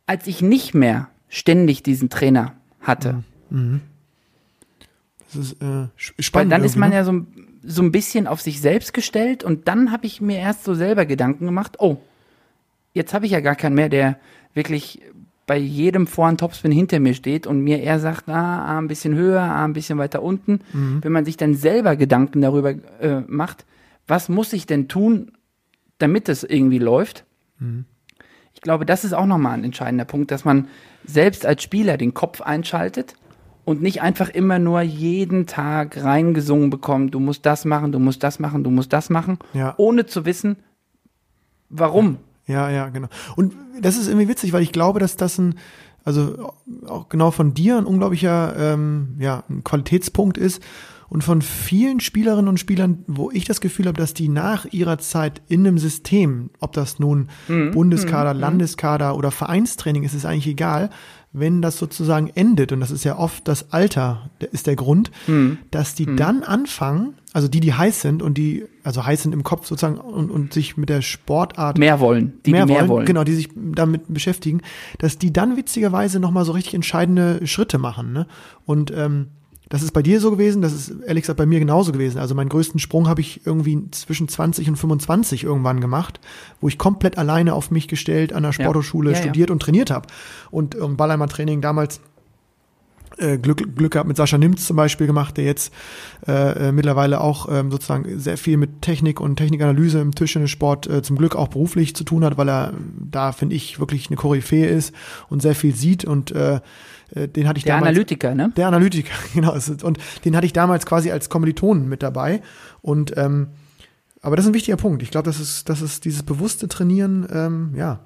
[0.07, 3.25] als ich nicht mehr ständig diesen Trainer hatte.
[3.51, 3.59] Mhm.
[3.59, 3.81] mhm.
[5.35, 6.35] Das ist äh, spannend.
[6.35, 6.97] Weil dann ist man ne?
[6.97, 7.25] ja so,
[7.65, 11.07] so ein bisschen auf sich selbst gestellt und dann habe ich mir erst so selber
[11.07, 11.97] Gedanken gemacht, oh,
[12.93, 14.19] jetzt habe ich ja gar keinen mehr, der
[14.53, 15.01] wirklich
[15.47, 19.15] bei jedem Vorhand Topspin hinter mir steht und mir eher sagt, ah, ah, ein bisschen
[19.15, 20.61] höher, ah, ein bisschen weiter unten.
[20.73, 20.99] Mhm.
[21.03, 23.67] Wenn man sich dann selber Gedanken darüber äh, macht,
[24.07, 25.33] was muss ich denn tun,
[25.99, 27.25] damit es irgendwie läuft?
[27.59, 27.87] Mhm.
[28.55, 30.69] Ich glaube, das ist auch nochmal ein entscheidender Punkt, dass man
[31.05, 33.15] selbst als Spieler den Kopf einschaltet
[33.65, 38.23] und nicht einfach immer nur jeden Tag reingesungen bekommt, du musst das machen, du musst
[38.23, 39.75] das machen, du musst das machen, ja.
[39.77, 40.57] ohne zu wissen,
[41.69, 42.15] warum.
[42.15, 43.09] Ja, ja, genau.
[43.37, 45.55] Und das ist irgendwie witzig, weil ich glaube, dass das ein,
[46.05, 46.53] also
[46.87, 50.63] auch genau von dir ein unglaublicher ähm, ja, ein Qualitätspunkt ist
[51.09, 54.99] und von vielen Spielerinnen und Spielern, wo ich das Gefühl habe, dass die nach ihrer
[54.99, 57.73] Zeit in einem System, ob das nun mhm.
[57.73, 58.41] Bundeskader, mhm.
[58.41, 60.89] Landeskader oder Vereinstraining ist, ist eigentlich egal,
[61.33, 65.59] wenn das sozusagen endet, und das ist ja oft das Alter, ist der Grund, mhm.
[65.71, 66.17] dass die mhm.
[66.17, 69.97] dann anfangen, also die, die heiß sind und die, also heiß sind im Kopf sozusagen
[69.97, 73.25] und, und sich mit der Sportart mehr wollen, die mehr, die mehr wollen, wollen, genau,
[73.25, 74.61] die sich damit beschäftigen,
[74.99, 78.27] dass die dann witzigerweise nochmal so richtig entscheidende Schritte machen, ne?
[78.67, 79.29] Und ähm,
[79.73, 82.19] Das ist bei dir so gewesen, das ist ehrlich gesagt bei mir genauso gewesen.
[82.19, 86.21] Also meinen größten Sprung habe ich irgendwie zwischen 20 und 25 irgendwann gemacht,
[86.61, 89.23] wo ich komplett alleine auf mich gestellt an der Sporthochschule Ja, ja.
[89.23, 90.09] studiert und trainiert habe.
[90.51, 92.03] Und ähm, Ballermann-Training damals
[93.17, 95.73] äh, Glück, Glück gehabt mit Sascha Nimz zum Beispiel gemacht, der jetzt
[96.29, 101.03] äh, äh, mittlerweile auch ähm, sozusagen sehr viel mit Technik und Technikanalyse im Tischtennissport äh,
[101.03, 102.75] zum Glück auch beruflich zu tun hat, weil er
[103.11, 104.95] da, finde ich, wirklich eine Koryphäe ist
[105.31, 106.61] und sehr viel sieht und äh,
[107.15, 107.89] äh, den hatte ich Der damals.
[107.91, 108.53] Analytiker, ne?
[108.57, 109.55] Der Analytiker, genau.
[109.83, 112.43] Und den hatte ich damals quasi als Kommilitonen mit dabei.
[112.81, 113.49] Und ähm,
[114.23, 115.03] aber das ist ein wichtiger Punkt.
[115.03, 118.01] Ich glaube, das ist, das ist dieses bewusste Trainieren, ähm, ja.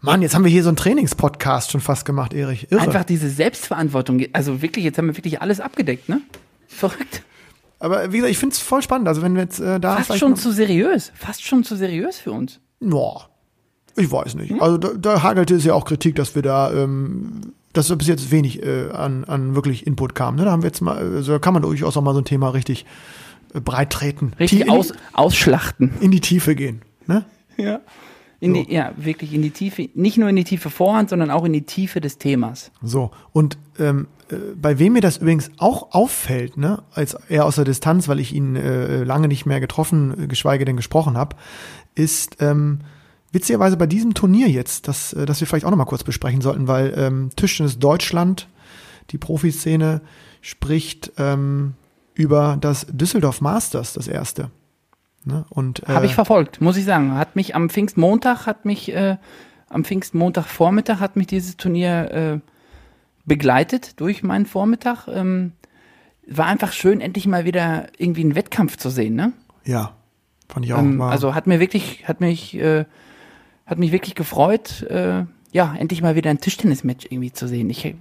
[0.00, 2.70] Mann, jetzt haben wir hier so einen Trainingspodcast schon fast gemacht, Erich.
[2.70, 2.82] Irre.
[2.82, 4.22] Einfach diese Selbstverantwortung.
[4.32, 6.20] Also wirklich, jetzt haben wir wirklich alles abgedeckt, ne?
[6.68, 7.22] Verrückt.
[7.80, 9.08] Aber wie gesagt, ich finde es voll spannend.
[9.08, 11.10] Also wenn wir jetzt äh, da Fast schon zu seriös.
[11.14, 12.60] Fast schon zu seriös für uns.
[12.80, 13.28] Ja,
[13.96, 14.60] ich weiß nicht.
[14.60, 18.08] Also da, da hagelte es ja auch Kritik, dass wir da, ähm, dass da bis
[18.08, 20.34] jetzt wenig äh, an, an wirklich Input kam.
[20.34, 20.44] Ne?
[20.44, 22.48] Da haben wir jetzt mal, also da kann man durchaus auch mal so ein Thema
[22.50, 22.84] richtig
[23.54, 24.32] äh, breit treten.
[24.38, 25.92] Richtig in, aus, ausschlachten.
[26.00, 26.82] in die Tiefe gehen.
[27.06, 27.24] Ne?
[27.56, 27.80] Ja.
[28.40, 31.44] In die, ja, wirklich in die Tiefe, nicht nur in die tiefe Vorhand, sondern auch
[31.44, 32.70] in die Tiefe des Themas.
[32.82, 37.56] So, und ähm, äh, bei wem mir das übrigens auch auffällt, ne, als eher aus
[37.56, 41.34] der Distanz, weil ich ihn äh, lange nicht mehr getroffen, äh, geschweige denn gesprochen habe,
[41.96, 42.80] ist ähm,
[43.32, 46.68] witzigerweise bei diesem Turnier jetzt, das, äh, das wir vielleicht auch nochmal kurz besprechen sollten,
[46.68, 48.48] weil ähm, Tischtennis Deutschland,
[49.10, 50.00] die Profiszene,
[50.40, 51.74] spricht ähm,
[52.14, 54.50] über das Düsseldorf Masters, das erste.
[55.24, 55.44] Ne?
[55.50, 57.14] Und, äh, Habe ich verfolgt, muss ich sagen.
[57.14, 59.16] Hat mich am Pfingstmontag, hat mich, äh,
[59.68, 62.40] am Pfingstmontagvormittag hat mich dieses Turnier äh,
[63.26, 65.06] begleitet durch meinen Vormittag.
[65.08, 65.52] Ähm,
[66.26, 69.32] war einfach schön, endlich mal wieder irgendwie einen Wettkampf zu sehen, ne?
[69.64, 69.94] ja,
[70.48, 70.78] fand ich auch.
[70.78, 72.84] Ähm, war- also hat mir wirklich, hat mich, äh,
[73.68, 77.70] hat mich wirklich gefreut, äh, ja, endlich mal wieder ein Tischtennismatch irgendwie zu sehen.
[77.70, 77.94] Ich,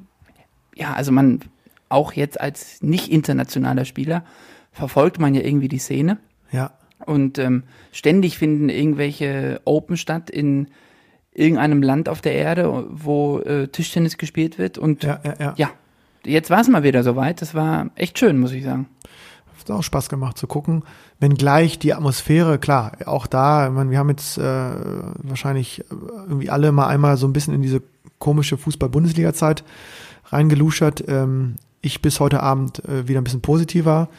[0.75, 1.41] ja, also man,
[1.89, 4.23] auch jetzt als nicht internationaler Spieler,
[4.71, 6.17] verfolgt man ja irgendwie die Szene.
[6.51, 6.71] ja,
[7.05, 10.67] Und ähm, ständig finden irgendwelche Open statt in
[11.33, 14.77] irgendeinem Land auf der Erde, wo äh, Tischtennis gespielt wird.
[14.77, 15.69] Und ja, ja, ja, ja.
[16.25, 17.41] jetzt war es mal wieder soweit.
[17.41, 18.87] Das war echt schön, muss ich sagen.
[19.69, 20.83] Hat auch Spaß gemacht zu gucken.
[21.19, 24.41] Wenngleich die Atmosphäre, klar, auch da, ich meine, wir haben jetzt äh,
[25.23, 25.83] wahrscheinlich äh,
[26.27, 27.81] irgendwie alle mal einmal so ein bisschen in diese
[28.19, 29.63] komische Fußball-Bundesliga-Zeit
[30.25, 31.03] reingeluschert.
[31.07, 34.09] Ähm, ich bis heute Abend äh, wieder ein bisschen positiver.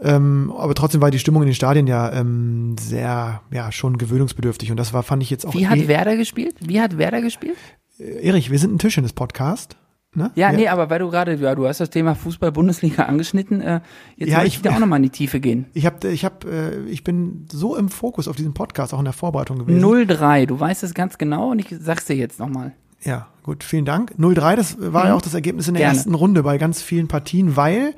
[0.00, 4.70] Ähm, aber trotzdem war die Stimmung in den Stadien ja ähm, sehr, ja, schon gewöhnungsbedürftig.
[4.70, 5.54] Und das war, fand ich jetzt auch.
[5.54, 6.54] Wie hat eh- Werder gespielt?
[6.60, 7.56] Wie hat Werder gespielt?
[7.98, 9.76] Erich, wir sind ein Tischtennis-Podcast.
[10.18, 10.30] Ne?
[10.34, 13.80] Ja, Wir- nee, aber weil du gerade, ja, du hast das Thema Fußball-Bundesliga angeschnitten, äh,
[14.16, 15.66] jetzt Ja, möchte ich- da auch nochmal in die Tiefe gehen.
[15.72, 16.46] Ich habe, ich habe,
[16.86, 19.80] äh, ich bin so im Fokus auf diesen Podcast, auch in der Vorbereitung gewesen.
[19.80, 22.72] 0-3, du weißt es ganz genau und ich sag's dir jetzt nochmal.
[23.04, 24.14] Ja, gut, vielen Dank.
[24.18, 25.96] 0-3, das war ja auch das Ergebnis in der Gerne.
[25.96, 27.94] ersten Runde bei ganz vielen Partien, weil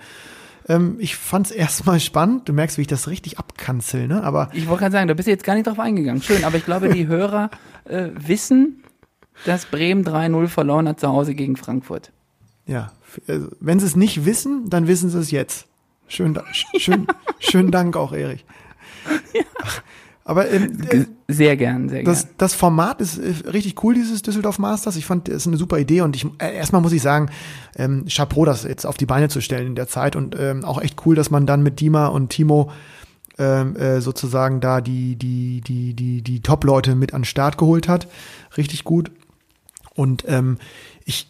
[0.68, 2.48] ähm, ich fand es erstmal spannend.
[2.48, 4.22] Du merkst, wie ich das richtig abkanzel, ne?
[4.22, 6.22] Aber Ich wollte gerade sagen, da bist du jetzt gar nicht drauf eingegangen.
[6.22, 7.50] Schön, aber ich glaube, die Hörer
[7.86, 8.79] äh, wissen,
[9.44, 12.12] dass Bremen 3-0 verloren hat zu Hause gegen Frankfurt.
[12.66, 12.92] ja,
[13.26, 15.66] also, wenn sie es nicht wissen, dann wissen sie es jetzt.
[16.06, 16.38] Schön,
[16.78, 17.06] schön,
[17.38, 18.44] schönen Dank auch, Erich.
[20.24, 22.34] Aber ähm, äh, Sehr gern, sehr das, gern.
[22.38, 24.94] das Format ist äh, richtig cool, dieses Düsseldorf Masters.
[24.96, 27.30] Ich fand, das ist eine super Idee und ich, äh, erstmal muss ich sagen,
[27.76, 30.80] ähm, Chapeau, das jetzt auf die Beine zu stellen in der Zeit und ähm, auch
[30.80, 32.70] echt cool, dass man dann mit Dima und Timo
[33.38, 37.88] ähm, äh, sozusagen da die, die, die, die, die Top-Leute mit an den Start geholt
[37.88, 38.06] hat.
[38.56, 39.10] Richtig gut.
[40.00, 40.56] Und ähm,
[41.04, 41.28] ich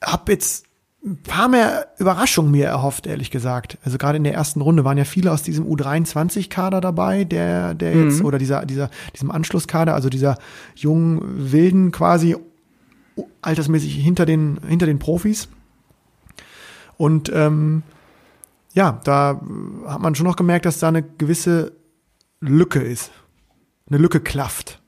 [0.00, 0.66] habe jetzt
[1.04, 3.76] ein paar mehr Überraschungen mir erhofft, ehrlich gesagt.
[3.82, 7.92] Also gerade in der ersten Runde waren ja viele aus diesem U23-Kader dabei, der, der
[7.96, 10.38] jetzt, oder dieser, dieser, diesem Anschlusskader, also dieser
[10.76, 12.36] jungen Wilden quasi
[13.42, 15.48] altersmäßig hinter den, hinter den Profis.
[16.96, 17.82] Und ähm,
[18.74, 19.40] ja, da
[19.88, 21.72] hat man schon noch gemerkt, dass da eine gewisse
[22.38, 23.10] Lücke ist.
[23.88, 24.83] Eine Lücke klafft.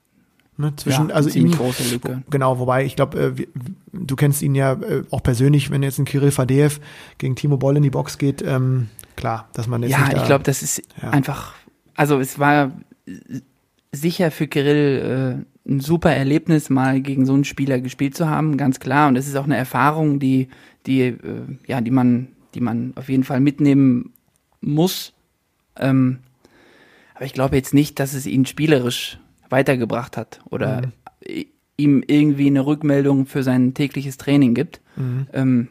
[0.59, 2.23] Ne, zwischen, Ja, also ziemlich ihm- große Lücke.
[2.31, 3.47] Genau, wobei ich glaube, äh,
[3.93, 6.81] du kennst ihn ja äh, auch persönlich, wenn jetzt ein Kirill Fadeev
[7.19, 10.45] gegen Timo Boll in die Box geht, ähm, klar, dass man jetzt Ja, ich glaube,
[10.45, 11.11] das ist Ja.
[11.11, 11.53] einfach,
[11.95, 12.73] also es war
[13.93, 18.57] sicher für Kirill äh, ein super Erlebnis, mal gegen so einen Spieler gespielt zu haben,
[18.57, 19.09] ganz klar.
[19.09, 20.49] Und es ist auch eine Erfahrung, die,
[20.87, 21.17] die, äh,
[21.67, 24.13] ja, die man, die man auf jeden Fall mitnehmen
[24.63, 25.13] muss.
[25.79, 26.21] Ähm,
[27.15, 29.19] aber ich glaube jetzt nicht, dass es ihn spielerisch
[29.51, 30.83] weitergebracht hat oder
[31.27, 34.81] i- ihm irgendwie eine Rückmeldung für sein tägliches Training gibt.
[35.33, 35.69] Ähm,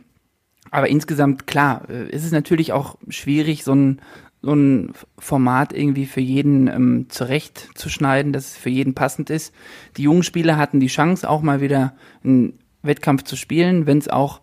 [0.72, 4.02] aber insgesamt, klar, äh, ist es natürlich auch schwierig, so ein,
[4.42, 9.54] so ein Format irgendwie für jeden ähm, zurechtzuschneiden, dass es für jeden passend ist.
[9.98, 14.08] Die jungen Spieler hatten die Chance, auch mal wieder einen Wettkampf zu spielen, wenn es
[14.08, 14.42] auch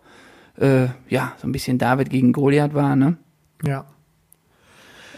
[0.57, 3.17] äh, ja, so ein bisschen David gegen Goliath war, ne?
[3.65, 3.85] Ja.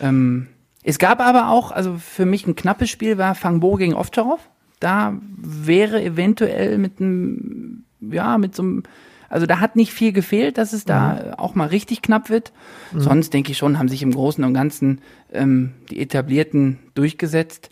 [0.02, 0.48] Ähm,
[0.88, 4.40] es gab aber auch, also für mich ein knappes Spiel war Fangbo gegen Ovtcharov.
[4.80, 8.84] Da wäre eventuell mit einem, ja, mit so einem,
[9.28, 12.54] also da hat nicht viel gefehlt, dass es da auch mal richtig knapp wird.
[12.96, 15.02] Sonst denke ich schon, haben sich im Großen und Ganzen
[15.34, 17.72] ähm, die Etablierten durchgesetzt.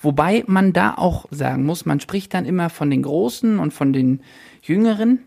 [0.00, 3.92] Wobei man da auch sagen muss, man spricht dann immer von den Großen und von
[3.92, 4.20] den
[4.62, 5.18] Jüngeren.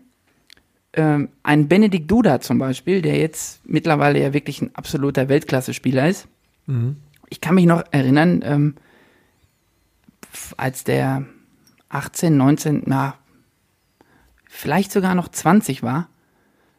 [0.94, 6.28] Ähm, ein Benedikt Duda zum Beispiel, der jetzt mittlerweile ja wirklich ein absoluter Weltklasse-Spieler ist.
[7.28, 8.74] Ich kann mich noch erinnern, ähm,
[10.56, 11.24] als der
[11.88, 13.14] 18, 19, na,
[14.48, 16.08] vielleicht sogar noch 20 war,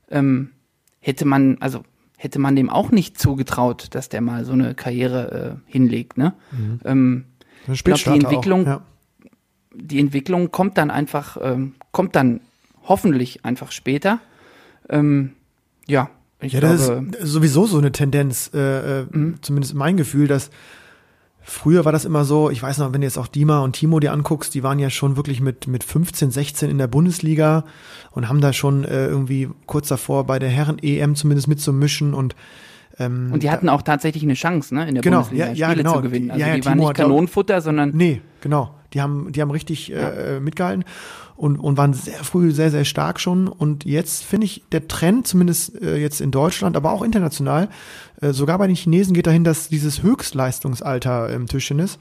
[0.10, 0.52] ähm,
[1.00, 1.84] hätte man, also
[2.18, 6.34] hätte man dem auch nicht zugetraut, dass der mal so eine Karriere äh, hinlegt, ne?
[6.86, 7.26] Ähm,
[7.68, 8.66] Ein glaub, die Entwicklung- Auch.
[8.68, 8.82] Ja.
[9.74, 12.41] die Entwicklung kommt dann einfach, ähm, kommt dann
[12.84, 14.20] hoffentlich einfach später.
[14.89, 15.34] Ähm,
[15.88, 16.10] ja,
[16.41, 19.35] ich Ja, das glaube, ist sowieso so eine Tendenz, äh, äh, Mhm.
[19.41, 20.49] zumindest mein Gefühl, dass
[21.41, 23.99] früher war das immer so, ich weiß noch, wenn du jetzt auch Dima und Timo
[23.99, 27.63] dir anguckst, die waren ja schon wirklich mit, mit 15, 16 in der Bundesliga
[28.11, 32.35] und haben da schon äh, irgendwie kurz davor bei der Herren-EM zumindest mitzumischen und
[32.99, 35.67] ähm, und die hatten auch tatsächlich eine Chance, ne, in der Genau, Bundesliga ja, ja,
[35.67, 35.95] Spiele genau.
[35.97, 36.31] zu gewinnen.
[36.31, 38.73] Also Ja, ja, die waren Timo nicht hat, glaub- Kanonenfutter, sondern Nee, genau.
[38.93, 40.85] Die haben, die haben richtig äh, mitgehalten
[41.35, 43.47] und, und waren sehr früh sehr, sehr stark schon.
[43.47, 47.69] Und jetzt finde ich, der Trend, zumindest äh, jetzt in Deutschland, aber auch international,
[48.21, 51.99] äh, sogar bei den Chinesen geht dahin, dass dieses Höchstleistungsalter im Tischtennis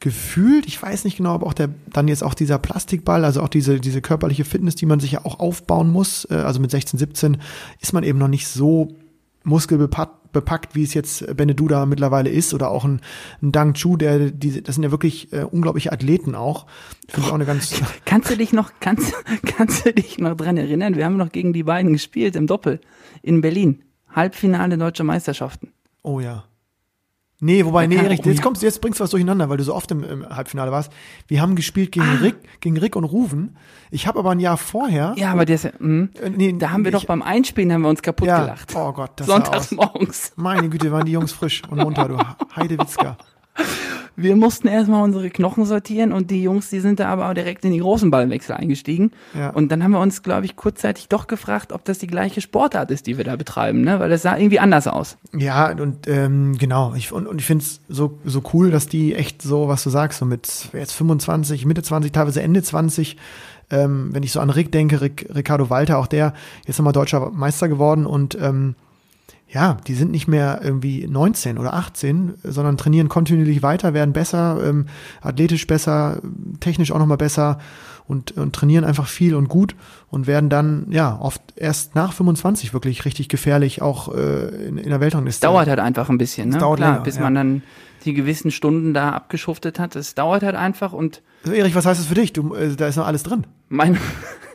[0.00, 3.48] gefühlt, ich weiß nicht genau, aber auch der, dann jetzt auch dieser Plastikball, also auch
[3.48, 6.98] diese, diese körperliche Fitness, die man sich ja auch aufbauen muss, äh, also mit 16,
[6.98, 7.36] 17
[7.80, 8.96] ist man eben noch nicht so
[9.44, 13.00] muskelbepackt, bepackt, wie es jetzt Beneduda mittlerweile ist, oder auch ein,
[13.42, 16.66] ein Dang Chu, der, die, das sind ja wirklich äh, unglaubliche Athleten auch.
[17.08, 19.12] Finde ich auch eine ganz, kannst du dich noch, kannst,
[19.56, 20.96] kannst du dich noch dran erinnern?
[20.96, 22.80] Wir haben noch gegen die beiden gespielt im Doppel
[23.22, 23.82] in Berlin.
[24.08, 25.72] Halbfinale deutscher Meisterschaften.
[26.02, 26.44] oh ja.
[27.42, 29.74] Nee, wobei, nee, oh jetzt kommst du, jetzt bringst du was durcheinander, weil du so
[29.74, 30.92] oft im, im Halbfinale warst.
[31.26, 32.18] Wir haben gespielt gegen Ah.
[32.20, 33.56] Rick, gegen Rick und Ruven.
[33.90, 36.70] Ich habe aber ein Jahr vorher, Ja, aber der ist, ja- mh, äh, nee, da
[36.70, 38.72] haben wir doch ich, beim Einspielen haben wir uns kaputt ja, gelacht.
[38.76, 39.70] oh Gott, das sah Sonntags aus.
[39.72, 40.32] morgens.
[40.36, 42.18] Meine Güte, waren die Jungs frisch und munter, du
[42.56, 43.16] Heidewitzka.
[44.22, 47.64] Wir mussten erstmal unsere Knochen sortieren und die Jungs, die sind da aber auch direkt
[47.64, 49.12] in die großen Ballwechsel eingestiegen.
[49.34, 49.50] Ja.
[49.50, 52.90] Und dann haben wir uns, glaube ich, kurzzeitig doch gefragt, ob das die gleiche Sportart
[52.90, 53.98] ist, die wir da betreiben, ne?
[53.98, 55.16] Weil das sah irgendwie anders aus.
[55.32, 59.14] Ja, und ähm, genau, ich, und, und ich finde es so, so cool, dass die
[59.14, 63.16] echt so, was du sagst, so mit jetzt 25, Mitte 20, teilweise Ende 20,
[63.70, 66.34] ähm, wenn ich so an Rick denke, Rick, Ricardo Walter, auch der
[66.66, 68.74] jetzt nochmal deutscher Meister geworden und ähm,
[69.52, 74.60] ja, die sind nicht mehr irgendwie 19 oder 18, sondern trainieren kontinuierlich weiter, werden besser,
[74.64, 74.86] ähm,
[75.20, 76.20] athletisch besser,
[76.60, 77.58] technisch auch nochmal besser
[78.06, 79.74] und, und trainieren einfach viel und gut
[80.08, 84.88] und werden dann, ja, oft erst nach 25 wirklich richtig gefährlich, auch äh, in, in
[84.88, 85.44] der Weltrangliste.
[85.44, 86.58] Dauert halt einfach ein bisschen, ne?
[86.58, 87.22] dauert Klar, länger, bis ja.
[87.22, 87.62] man dann
[88.04, 89.96] die gewissen Stunden da abgeschuftet hat.
[89.96, 92.32] Es dauert halt einfach und Also Erich, was heißt das für dich?
[92.32, 93.46] Du, äh, da ist noch alles drin.
[93.68, 93.98] mein,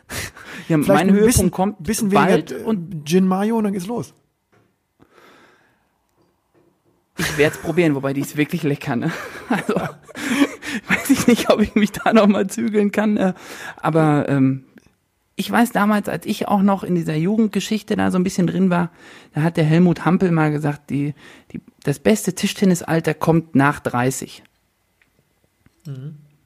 [0.70, 3.74] ja, mein ein Höhepunkt bisschen, kommt bisschen bald weniger und und Gin Mayo und dann
[3.74, 4.14] geht's los.
[7.18, 9.12] Ich werde es probieren, wobei die ist wirklich lecker, ne?
[9.50, 13.18] Also, weiß ich nicht, ob ich mich da nochmal zügeln kann.
[13.18, 13.34] Äh,
[13.78, 14.66] aber ähm,
[15.36, 18.70] ich weiß damals, als ich auch noch in dieser Jugendgeschichte da so ein bisschen drin
[18.70, 18.90] war,
[19.34, 21.14] da hat der Helmut Hampel mal gesagt, die,
[21.52, 24.44] die, das beste Tischtennisalter kommt nach 30.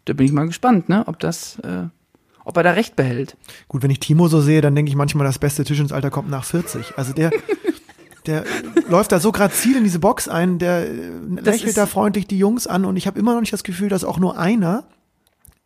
[0.06, 1.04] Da bin ich mal gespannt, ne?
[1.08, 1.84] Ob das, äh,
[2.44, 3.38] ob er da recht behält.
[3.68, 6.44] Gut, wenn ich Timo so sehe, dann denke ich manchmal, das beste Tischtennisalter kommt nach
[6.44, 6.98] 40.
[6.98, 7.32] Also der,
[8.26, 8.44] der
[8.90, 10.94] läuft da so grazil in diese Box ein, der äh,
[11.42, 13.90] lächelt ist- da freundlich die Jungs an und ich habe immer noch nicht das Gefühl,
[13.90, 14.84] dass auch nur einer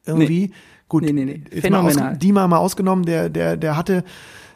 [0.06, 0.52] irgendwie,
[0.90, 1.44] gut, Nee, nee, nee.
[1.52, 1.96] jetzt mal aus.
[2.20, 4.04] Dima mal ausgenommen, der, der, der hatte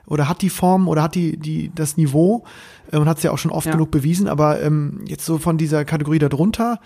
[0.06, 2.44] oder hat die Form oder hat die, die, das Niveau
[2.92, 3.74] äh, und hat es ja auch schon oft Ja.
[3.74, 6.80] genug bewiesen, aber ähm, jetzt so von dieser Kategorie darunter,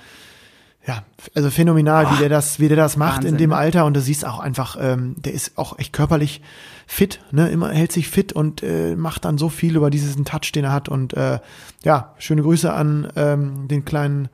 [0.88, 1.04] ja,
[1.36, 3.56] also phänomenal, wie der das, wie der das macht Wahnsinn, in dem ne?
[3.58, 6.42] Alter und du siehst auch einfach, ähm, der ist auch echt körperlich
[6.88, 10.52] fit, ne, immer hält sich fit und äh, macht dann so viel über diesen Touch,
[10.54, 11.40] den er hat und äh,
[11.84, 14.30] ja, schöne Grüße an ähm, den kleinen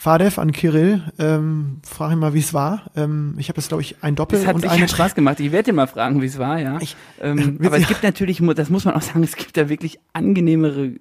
[0.00, 2.82] Fadev, an Kirill, ähm, frag ihn mal, wie es war.
[2.94, 5.40] Ähm, ich habe das, glaube ich, ein Doppel Das hat und eine Spaß gemacht.
[5.40, 6.78] Ich werde dir mal fragen, wie es war, ja.
[6.80, 9.68] Ich- ähm, wir- aber es gibt natürlich, das muss man auch sagen, es gibt da
[9.68, 10.92] wirklich angenehmere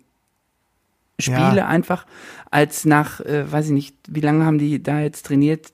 [1.20, 1.68] Spiele Ja.
[1.68, 2.06] einfach
[2.52, 5.72] als nach, äh, weiß ich nicht, wie lange haben die da jetzt trainiert?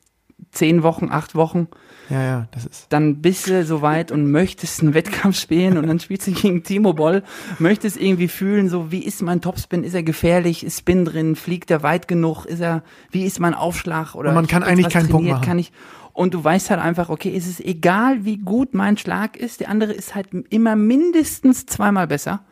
[0.52, 1.68] zehn Wochen, acht Wochen.
[2.10, 2.88] Ja, ja, das ist.
[2.90, 6.94] Dann bist du soweit und möchtest einen Wettkampf spielen und dann spielst du gegen Timo
[6.94, 7.24] Boll,
[7.60, 11.72] möchtest irgendwie fühlen, so wie ist mein Topspin, ist er gefährlich, ist Spin drin, fliegt
[11.72, 15.08] er weit genug, ist er, wie ist mein Aufschlag oder Und man kann eigentlich keinen
[15.08, 15.46] Punkt trainiert, machen.
[15.46, 15.72] Kann ich,
[16.12, 19.70] und du weißt halt einfach, okay, es ist egal, wie gut mein Schlag ist, der
[19.70, 22.44] andere ist halt immer mindestens zweimal besser.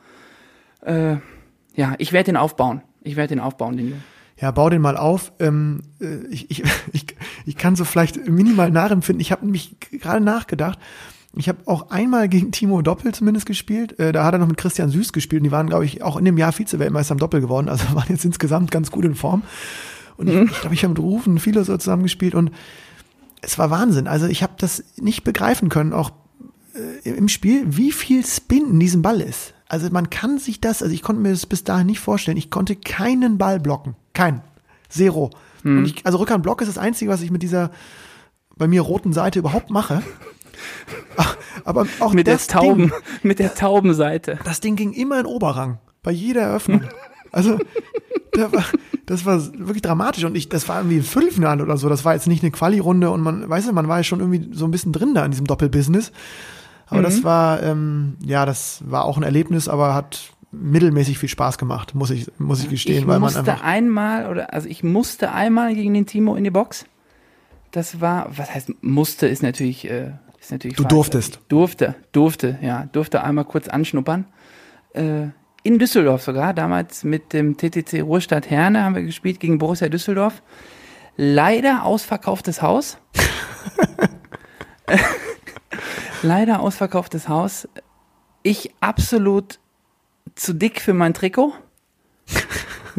[0.82, 1.18] Äh,
[1.76, 2.82] ja, ich werde den aufbauen.
[3.04, 4.04] Ich werde den aufbauen, den Jungen.
[4.40, 5.32] Ja, bau den mal auf.
[5.40, 7.06] Ähm, äh, ich, ich, ich,
[7.46, 9.22] ich kann so vielleicht minimal nachempfinden.
[9.22, 10.80] Ich habe nämlich gerade nachgedacht.
[11.36, 13.98] Ich habe auch einmal gegen Timo Doppel zumindest gespielt.
[14.00, 15.42] Äh, da hat er noch mit Christian Süß gespielt.
[15.42, 17.70] Und die waren, glaube ich, auch in dem Jahr Vize-Weltmeister im Doppel geworden.
[17.70, 19.44] Also waren jetzt insgesamt ganz gut in Form.
[20.18, 22.36] Und ich, ich glaube, ich habe mit Rufen viele so zusammen gespielt.
[22.36, 22.52] Und
[23.42, 24.08] es war Wahnsinn.
[24.08, 26.12] Also ich habe das nicht begreifen können, auch
[27.06, 29.54] äh, im Spiel, wie viel Spin in diesem Ball ist.
[29.72, 32.36] Also man kann sich das, also ich konnte mir das bis dahin nicht vorstellen.
[32.36, 33.96] Ich konnte keinen Ball blocken.
[34.14, 34.42] Keinen.
[34.90, 35.30] Zero.
[35.64, 37.72] Und ich, also Rückhandblock ist das Einzige, was ich mit dieser
[38.58, 40.04] bei mir roten Seite überhaupt mache.
[41.16, 42.92] Ach, Aber auch Mit der das Tauben, Ding,
[43.24, 44.40] mit der Taubenseite.
[44.44, 45.80] das Ding ging immer in Oberrang.
[46.04, 46.82] Bei jeder Eröffnung.
[47.32, 47.58] Also,
[48.34, 48.66] da war,
[49.06, 51.88] das war wirklich dramatisch und ich, das war irgendwie ein Viertelfinale oder so.
[51.88, 54.50] Das war jetzt nicht eine Quali-Runde und man, weißt du, man war ja schon irgendwie
[54.54, 56.12] so ein bisschen drin da in diesem Doppelbusiness.
[56.92, 61.58] Aber das war, ähm, ja, das war auch ein Erlebnis, aber hat mittelmäßig viel Spaß
[61.58, 63.64] gemacht, muss ich, muss ich gestehen, ich weil man musste einfach.
[63.64, 66.86] einmal, oder, also ich musste einmal gegen den Timo in die Box.
[67.72, 70.12] Das war, was heißt musste, ist natürlich, äh,
[70.42, 70.94] ist natürlich Du falsch.
[70.94, 71.40] durftest.
[71.48, 74.26] Durfte, durfte, ja, durfte einmal kurz anschnuppern.
[74.94, 75.28] Äh,
[75.64, 80.42] in Düsseldorf sogar, damals mit dem TTC Ruhrstadt Herne haben wir gespielt gegen Borussia Düsseldorf.
[81.16, 82.98] Leider ausverkauftes Haus.
[86.24, 87.68] Leider ausverkauftes Haus.
[88.44, 89.60] Ich absolut
[90.36, 91.54] zu dick für mein Trikot.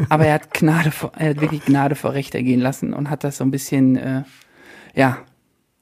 [0.09, 3.23] Aber er hat Gnade vor, er hat wirklich Gnade vor Recht ergehen lassen und hat
[3.23, 4.23] das so ein bisschen, äh,
[4.95, 5.19] ja,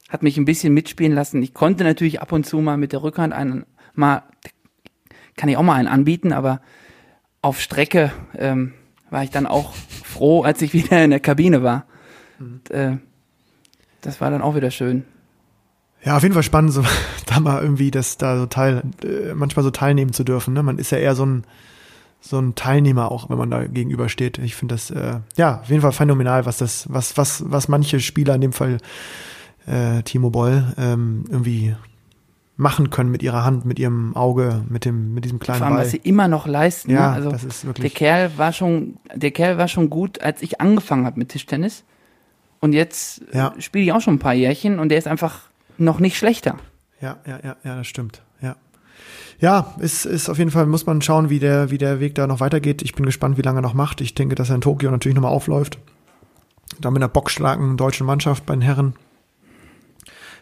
[0.09, 1.41] hat mich ein bisschen mitspielen lassen.
[1.41, 4.23] Ich konnte natürlich ab und zu mal mit der Rückhand einen, mal,
[5.37, 6.61] kann ich auch mal einen anbieten, aber
[7.41, 8.73] auf Strecke ähm,
[9.09, 11.85] war ich dann auch froh, als ich wieder in der Kabine war.
[12.39, 12.97] Und, äh,
[14.01, 15.05] das war dann auch wieder schön.
[16.03, 16.83] Ja, auf jeden Fall spannend, so,
[17.27, 20.53] da mal irgendwie das da so teil, äh, manchmal so teilnehmen zu dürfen.
[20.53, 20.63] Ne?
[20.63, 21.43] Man ist ja eher so ein,
[22.19, 24.37] so ein Teilnehmer auch, wenn man da gegenübersteht.
[24.39, 27.99] Ich finde das, äh, ja, auf jeden Fall phänomenal, was das, was, was, was manche
[27.99, 28.77] Spieler, in dem Fall
[29.67, 31.75] äh, Timo Boll, ähm, irgendwie
[32.57, 35.75] machen können mit ihrer Hand, mit ihrem Auge, mit dem, mit diesem kleinen Vor allem,
[35.77, 35.85] Ball.
[35.85, 36.91] was sie immer noch leisten.
[36.91, 37.15] Ja, ne?
[37.15, 37.95] also das ist der wirklich.
[37.95, 41.83] Kerl war schon, der Kerl war schon gut, als ich angefangen habe mit Tischtennis.
[42.59, 43.53] Und jetzt Ja.
[43.57, 45.49] spiele ich auch schon ein paar Jährchen und der ist einfach
[45.81, 46.57] noch nicht schlechter.
[47.01, 48.21] Ja, ja, ja, ja, das stimmt.
[48.41, 48.55] Ja.
[49.39, 52.27] Ja, ist, ist auf jeden Fall, muss man schauen, wie der, wie der Weg da
[52.27, 52.81] noch weitergeht.
[52.83, 53.99] Ich bin gespannt, wie lange er noch macht.
[54.01, 55.79] Ich denke, dass er in Tokio natürlich nochmal aufläuft.
[56.79, 58.93] Da mit einer bockstarken deutschen Mannschaft bei den Herren.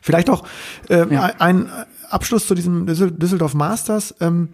[0.01, 0.43] Vielleicht auch
[0.89, 1.31] äh, Ja.
[1.39, 1.69] ein
[2.09, 4.15] Abschluss zu diesem Düssel- Düsseldorf Masters.
[4.19, 4.49] Ähm,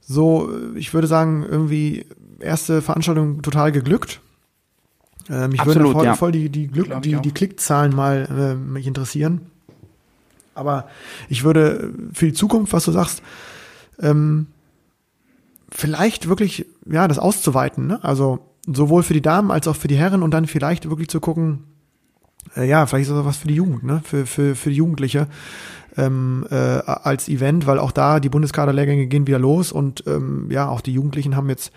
[0.00, 2.06] so, ich würde sagen, irgendwie
[2.40, 4.20] erste Veranstaltung total geglückt.
[5.28, 6.14] Äh, mich würden da Absolut, voll, ja.
[6.16, 9.50] voll die, die, Glück, ich die, die Klickzahlen mal äh, mich interessieren.
[10.54, 10.88] Aber
[11.28, 13.22] ich würde für die Zukunft, was du sagst,
[14.00, 14.46] ähm,
[15.70, 18.02] vielleicht wirklich, ja, das auszuweiten, ne?
[18.02, 21.20] Also sowohl für die Damen als auch für die Herren und dann vielleicht wirklich zu
[21.20, 21.64] gucken,
[22.56, 24.00] äh, ja, vielleicht ist das was für die Jugend, ne?
[24.04, 25.28] Für, für, für die Jugendliche
[25.96, 30.68] ähm, äh, als Event, weil auch da die Bundeskaderlehrgänge gehen wieder los und ähm, ja,
[30.68, 31.72] auch die Jugendlichen haben jetzt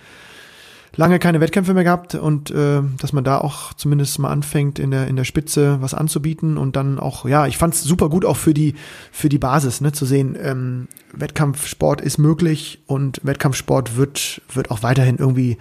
[0.96, 4.92] lange keine Wettkämpfe mehr gehabt und äh, dass man da auch zumindest mal anfängt in
[4.92, 8.26] der in der Spitze was anzubieten und dann auch ja ich fand es super gut
[8.26, 8.76] auch für die
[9.12, 14.84] für die Basis ne zu sehen ähm, Wettkampfsport ist möglich und Wettkampfsport wird wird auch
[14.84, 15.58] weiterhin irgendwie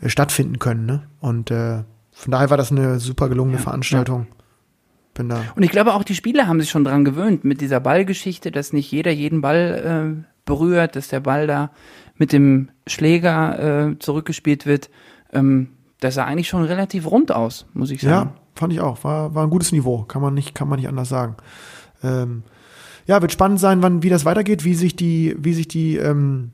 [0.00, 1.02] äh, stattfinden können ne?
[1.20, 4.26] Und äh, von daher war das eine super gelungene Ja, Veranstaltung.
[5.12, 7.78] Bin da Und ich glaube auch die Spieler haben sich schon dran gewöhnt mit dieser
[7.78, 11.70] Ballgeschichte, dass nicht jeder jeden Ball äh, berührt, dass der Ball da
[12.18, 14.90] mit dem Schläger äh, zurückgespielt wird.
[15.32, 15.68] Ähm,
[16.00, 18.30] das sah eigentlich schon relativ rund aus, muss ich sagen.
[18.30, 19.02] Ja, fand ich auch.
[19.04, 20.02] War, war ein gutes Niveau.
[20.02, 21.36] Kann man nicht, kann man nicht anders sagen.
[22.02, 22.42] Ähm,
[23.06, 26.50] ja, wird spannend sein, wann, wie das weitergeht, wie sich die, wie sich die ähm,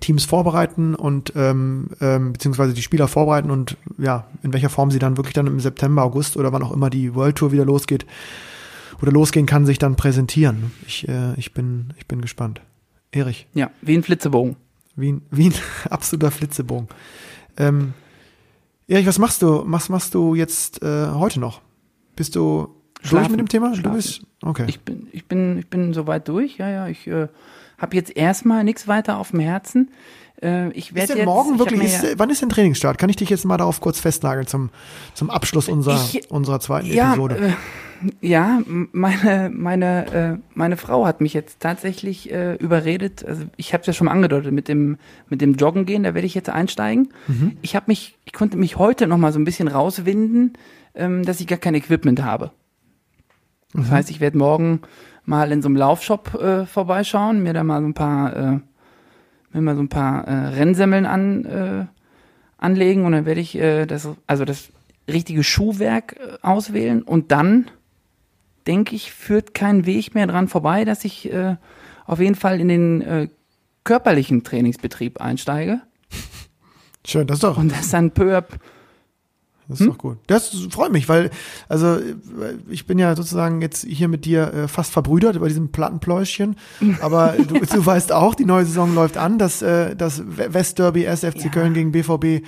[0.00, 4.98] Teams vorbereiten und ähm, ähm, beziehungsweise die Spieler vorbereiten und ja, in welcher Form sie
[4.98, 8.04] dann wirklich dann im September, August oder wann auch immer die World Tour wieder losgeht
[9.00, 10.72] oder losgehen kann, sich dann präsentieren.
[10.86, 12.60] Ich, äh, ich bin, ich bin gespannt.
[13.12, 14.56] Erich, Ja, wie ein Flitzebogen.
[14.96, 15.54] Wie ein, wie ein
[15.90, 16.88] absoluter Flitzebogen.
[17.56, 17.94] Ähm,
[18.88, 19.62] Erich, was machst du?
[19.66, 21.60] Was machst du jetzt äh, heute noch?
[22.14, 22.68] Bist du
[23.00, 23.32] durch Schlafen.
[23.32, 23.70] mit dem Thema?
[23.70, 23.96] Du Schlafen.
[23.96, 24.64] bist okay.
[24.68, 26.58] Ich bin, ich bin, ich bin soweit durch.
[26.58, 27.28] Ja, ja, ich äh,
[27.78, 29.90] habe jetzt erstmal nichts weiter auf dem Herzen.
[30.42, 31.26] Äh, ich ist werde denn jetzt.
[31.26, 31.82] morgen wirklich?
[31.82, 32.96] Ist, ja- wann ist denn Trainingsstart?
[32.98, 34.70] Kann ich dich jetzt mal darauf kurz festnageln zum
[35.14, 37.36] zum Abschluss unserer Ich- unserer zweiten ja, Episode?
[37.48, 37.52] äh,
[38.20, 43.24] Ja, meine, meine, äh, meine Frau hat mich jetzt tatsächlich äh, überredet.
[43.24, 46.14] Also ich habe es ja schon mal angedeutet mit dem, mit dem Joggen gehen, da
[46.14, 47.08] werde ich jetzt einsteigen.
[47.28, 47.56] Mhm.
[47.62, 50.54] Ich habe mich, ich konnte mich heute noch mal so ein bisschen rauswinden,
[50.94, 52.50] ähm, dass ich gar kein Equipment habe.
[53.72, 53.90] Das mhm.
[53.90, 54.80] heißt, ich werde morgen
[55.24, 58.58] mal in so einem Laufshop äh, vorbeischauen, mir da mal so ein paar, äh,
[59.52, 61.86] mir mal so ein paar äh, Rennsemmeln an, äh,
[62.58, 64.70] anlegen und dann werde ich äh, das, also das
[65.08, 67.66] richtige Schuhwerk äh, auswählen und dann
[68.66, 71.56] denke ich, führt kein Weg mehr dran vorbei, dass ich äh,
[72.06, 73.28] auf jeden Fall in den äh,
[73.84, 75.80] körperlichen Trainingsbetrieb einsteige.
[77.06, 77.56] Schön, das ist doch.
[77.56, 78.56] Und das dann peu peu
[79.68, 79.92] das ist hm?
[79.92, 80.18] doch gut.
[80.28, 81.30] Das freut mich, weil,
[81.68, 81.98] also
[82.68, 86.56] ich bin ja sozusagen jetzt hier mit dir äh, fast verbrüdert über diesem Plattenpläuschen.
[87.00, 89.38] Aber du, du weißt auch, die neue Saison läuft an.
[89.38, 91.50] Das, äh, das Westderby SFC ja.
[91.50, 92.42] Köln gegen BVB äh,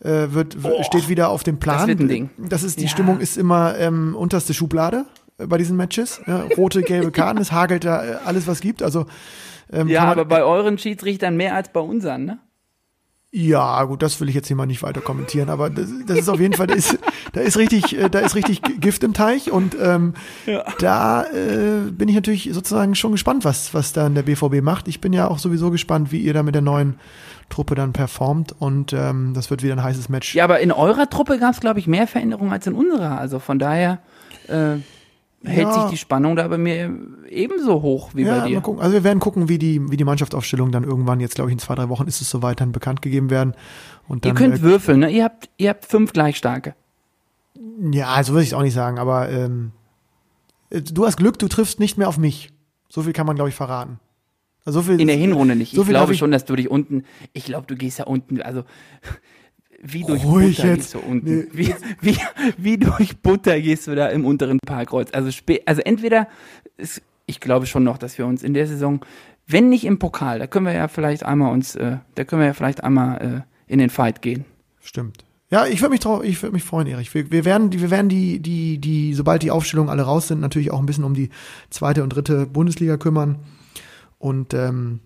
[0.00, 1.78] wird, oh, steht wieder auf dem Plan.
[1.78, 2.30] Das wird ein Ding.
[2.38, 2.90] Das ist, die ja.
[2.90, 6.20] Stimmung ist immer ähm, unterste Schublade äh, bei diesen Matches.
[6.26, 8.82] Ja, rote, gelbe Karten, es hagelt da äh, alles, was gibt.
[8.82, 9.06] Also
[9.72, 12.38] ähm, ja, aber bei euren Schiedsrichtern mehr als bei unseren, ne?
[13.32, 16.28] Ja, gut, das will ich jetzt hier mal nicht weiter kommentieren, aber das, das ist
[16.28, 16.96] auf jeden Fall, da ist,
[17.32, 20.14] da ist richtig, äh, da ist richtig Gift im Teich und ähm,
[20.46, 20.64] ja.
[20.78, 24.88] da äh, bin ich natürlich sozusagen schon gespannt, was, was dann der BVB macht.
[24.88, 26.94] Ich bin ja auch sowieso gespannt, wie ihr da mit der neuen
[27.50, 30.34] Truppe dann performt und ähm, das wird wieder ein heißes Match.
[30.34, 33.18] Ja, aber in eurer Truppe gab es, glaube ich, mehr Veränderungen als in unserer.
[33.18, 33.98] Also von daher.
[34.48, 34.78] Äh
[35.46, 35.82] hält ja.
[35.82, 36.92] sich die Spannung da bei mir
[37.28, 38.62] ebenso hoch wie ja, bei dir.
[38.78, 41.58] Also wir werden gucken, wie die, wie die Mannschaftsaufstellung dann irgendwann, jetzt glaube ich in
[41.58, 43.54] zwei, drei Wochen ist es soweit, dann bekannt gegeben werden.
[44.08, 45.10] Und dann, ihr könnt äh, würfeln, ne?
[45.10, 46.74] Ihr habt, ihr habt fünf gleich starke.
[47.92, 49.72] Ja, also würde ich es auch nicht sagen, aber ähm,
[50.70, 52.52] du hast Glück, du triffst nicht mehr auf mich.
[52.88, 53.98] So viel kann man, glaube ich, verraten.
[54.64, 55.74] Also so viel, in der Hinrunde nicht.
[55.74, 58.42] So ich glaube ich, schon, dass du dich unten, ich glaube, du gehst ja unten,
[58.42, 58.64] also
[59.82, 60.92] wie durch Ruhig Butter jetzt.
[60.92, 61.38] gehst du unten.
[61.38, 61.46] Nee.
[61.52, 62.18] Wie, wie,
[62.56, 65.10] wie durch Butter gehst du da im unteren Parkkreuz.
[65.12, 65.30] Also,
[65.66, 66.28] also entweder,
[66.76, 69.04] ist, ich glaube schon noch, dass wir uns in der Saison,
[69.46, 72.46] wenn nicht im Pokal, da können wir ja vielleicht einmal uns, äh, da können wir
[72.46, 74.44] ja vielleicht einmal äh, in den Fight gehen.
[74.80, 75.24] Stimmt.
[75.48, 77.14] Ja, ich würde mich trau ich würde mich freuen, Erich.
[77.14, 80.40] Wir, wir werden, die, wir werden die, die, die, sobald die Aufstellungen alle raus sind,
[80.40, 81.30] natürlich auch ein bisschen um die
[81.70, 83.38] zweite und dritte Bundesliga kümmern.
[84.18, 85.00] Und ähm,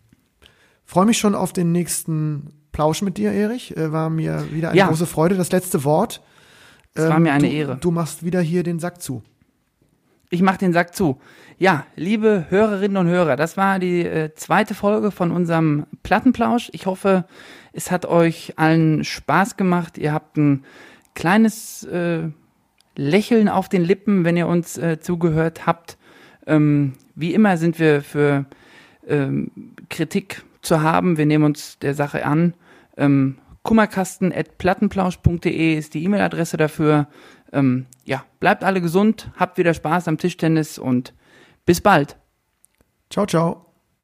[0.87, 3.77] freue mich schon auf den nächsten Plausch mit dir, Erich.
[3.77, 4.89] Äh, war mir wieder eine ja.
[4.89, 5.37] große Freude.
[5.37, 6.21] Das letzte Wort.
[6.95, 7.79] Es ähm, war mir eine du, Ehre.
[7.81, 9.23] Du machst wieder hier den Sack zu.
[10.31, 11.21] Ich mach den Sack zu.
[11.59, 16.71] Ja, liebe Hörerinnen und Hörer, das war die äh, zweite Folge von unserem Plattenplausch.
[16.73, 17.25] Ich hoffe,
[17.73, 19.99] es hat euch allen Spaß gemacht.
[19.99, 20.65] Ihr habt ein
[21.15, 22.29] kleines äh,
[22.97, 25.99] Lächeln auf den Lippen, wenn ihr uns äh, zugehört habt.
[26.47, 28.47] Ähm, wie immer sind wir für
[29.07, 29.51] ähm,
[29.89, 31.17] Kritik zu haben.
[31.17, 32.55] Wir nehmen uns der Sache an.
[32.97, 37.09] Ähm, kummerkasten.plattenplausch.de ist die E-Mail-Adresse dafür.
[37.53, 41.15] Ähm, ja, bleibt alle gesund, habt wieder Spaß am Tischtennis und
[41.67, 42.17] bis bald.
[43.11, 43.70] Ciao, ciao.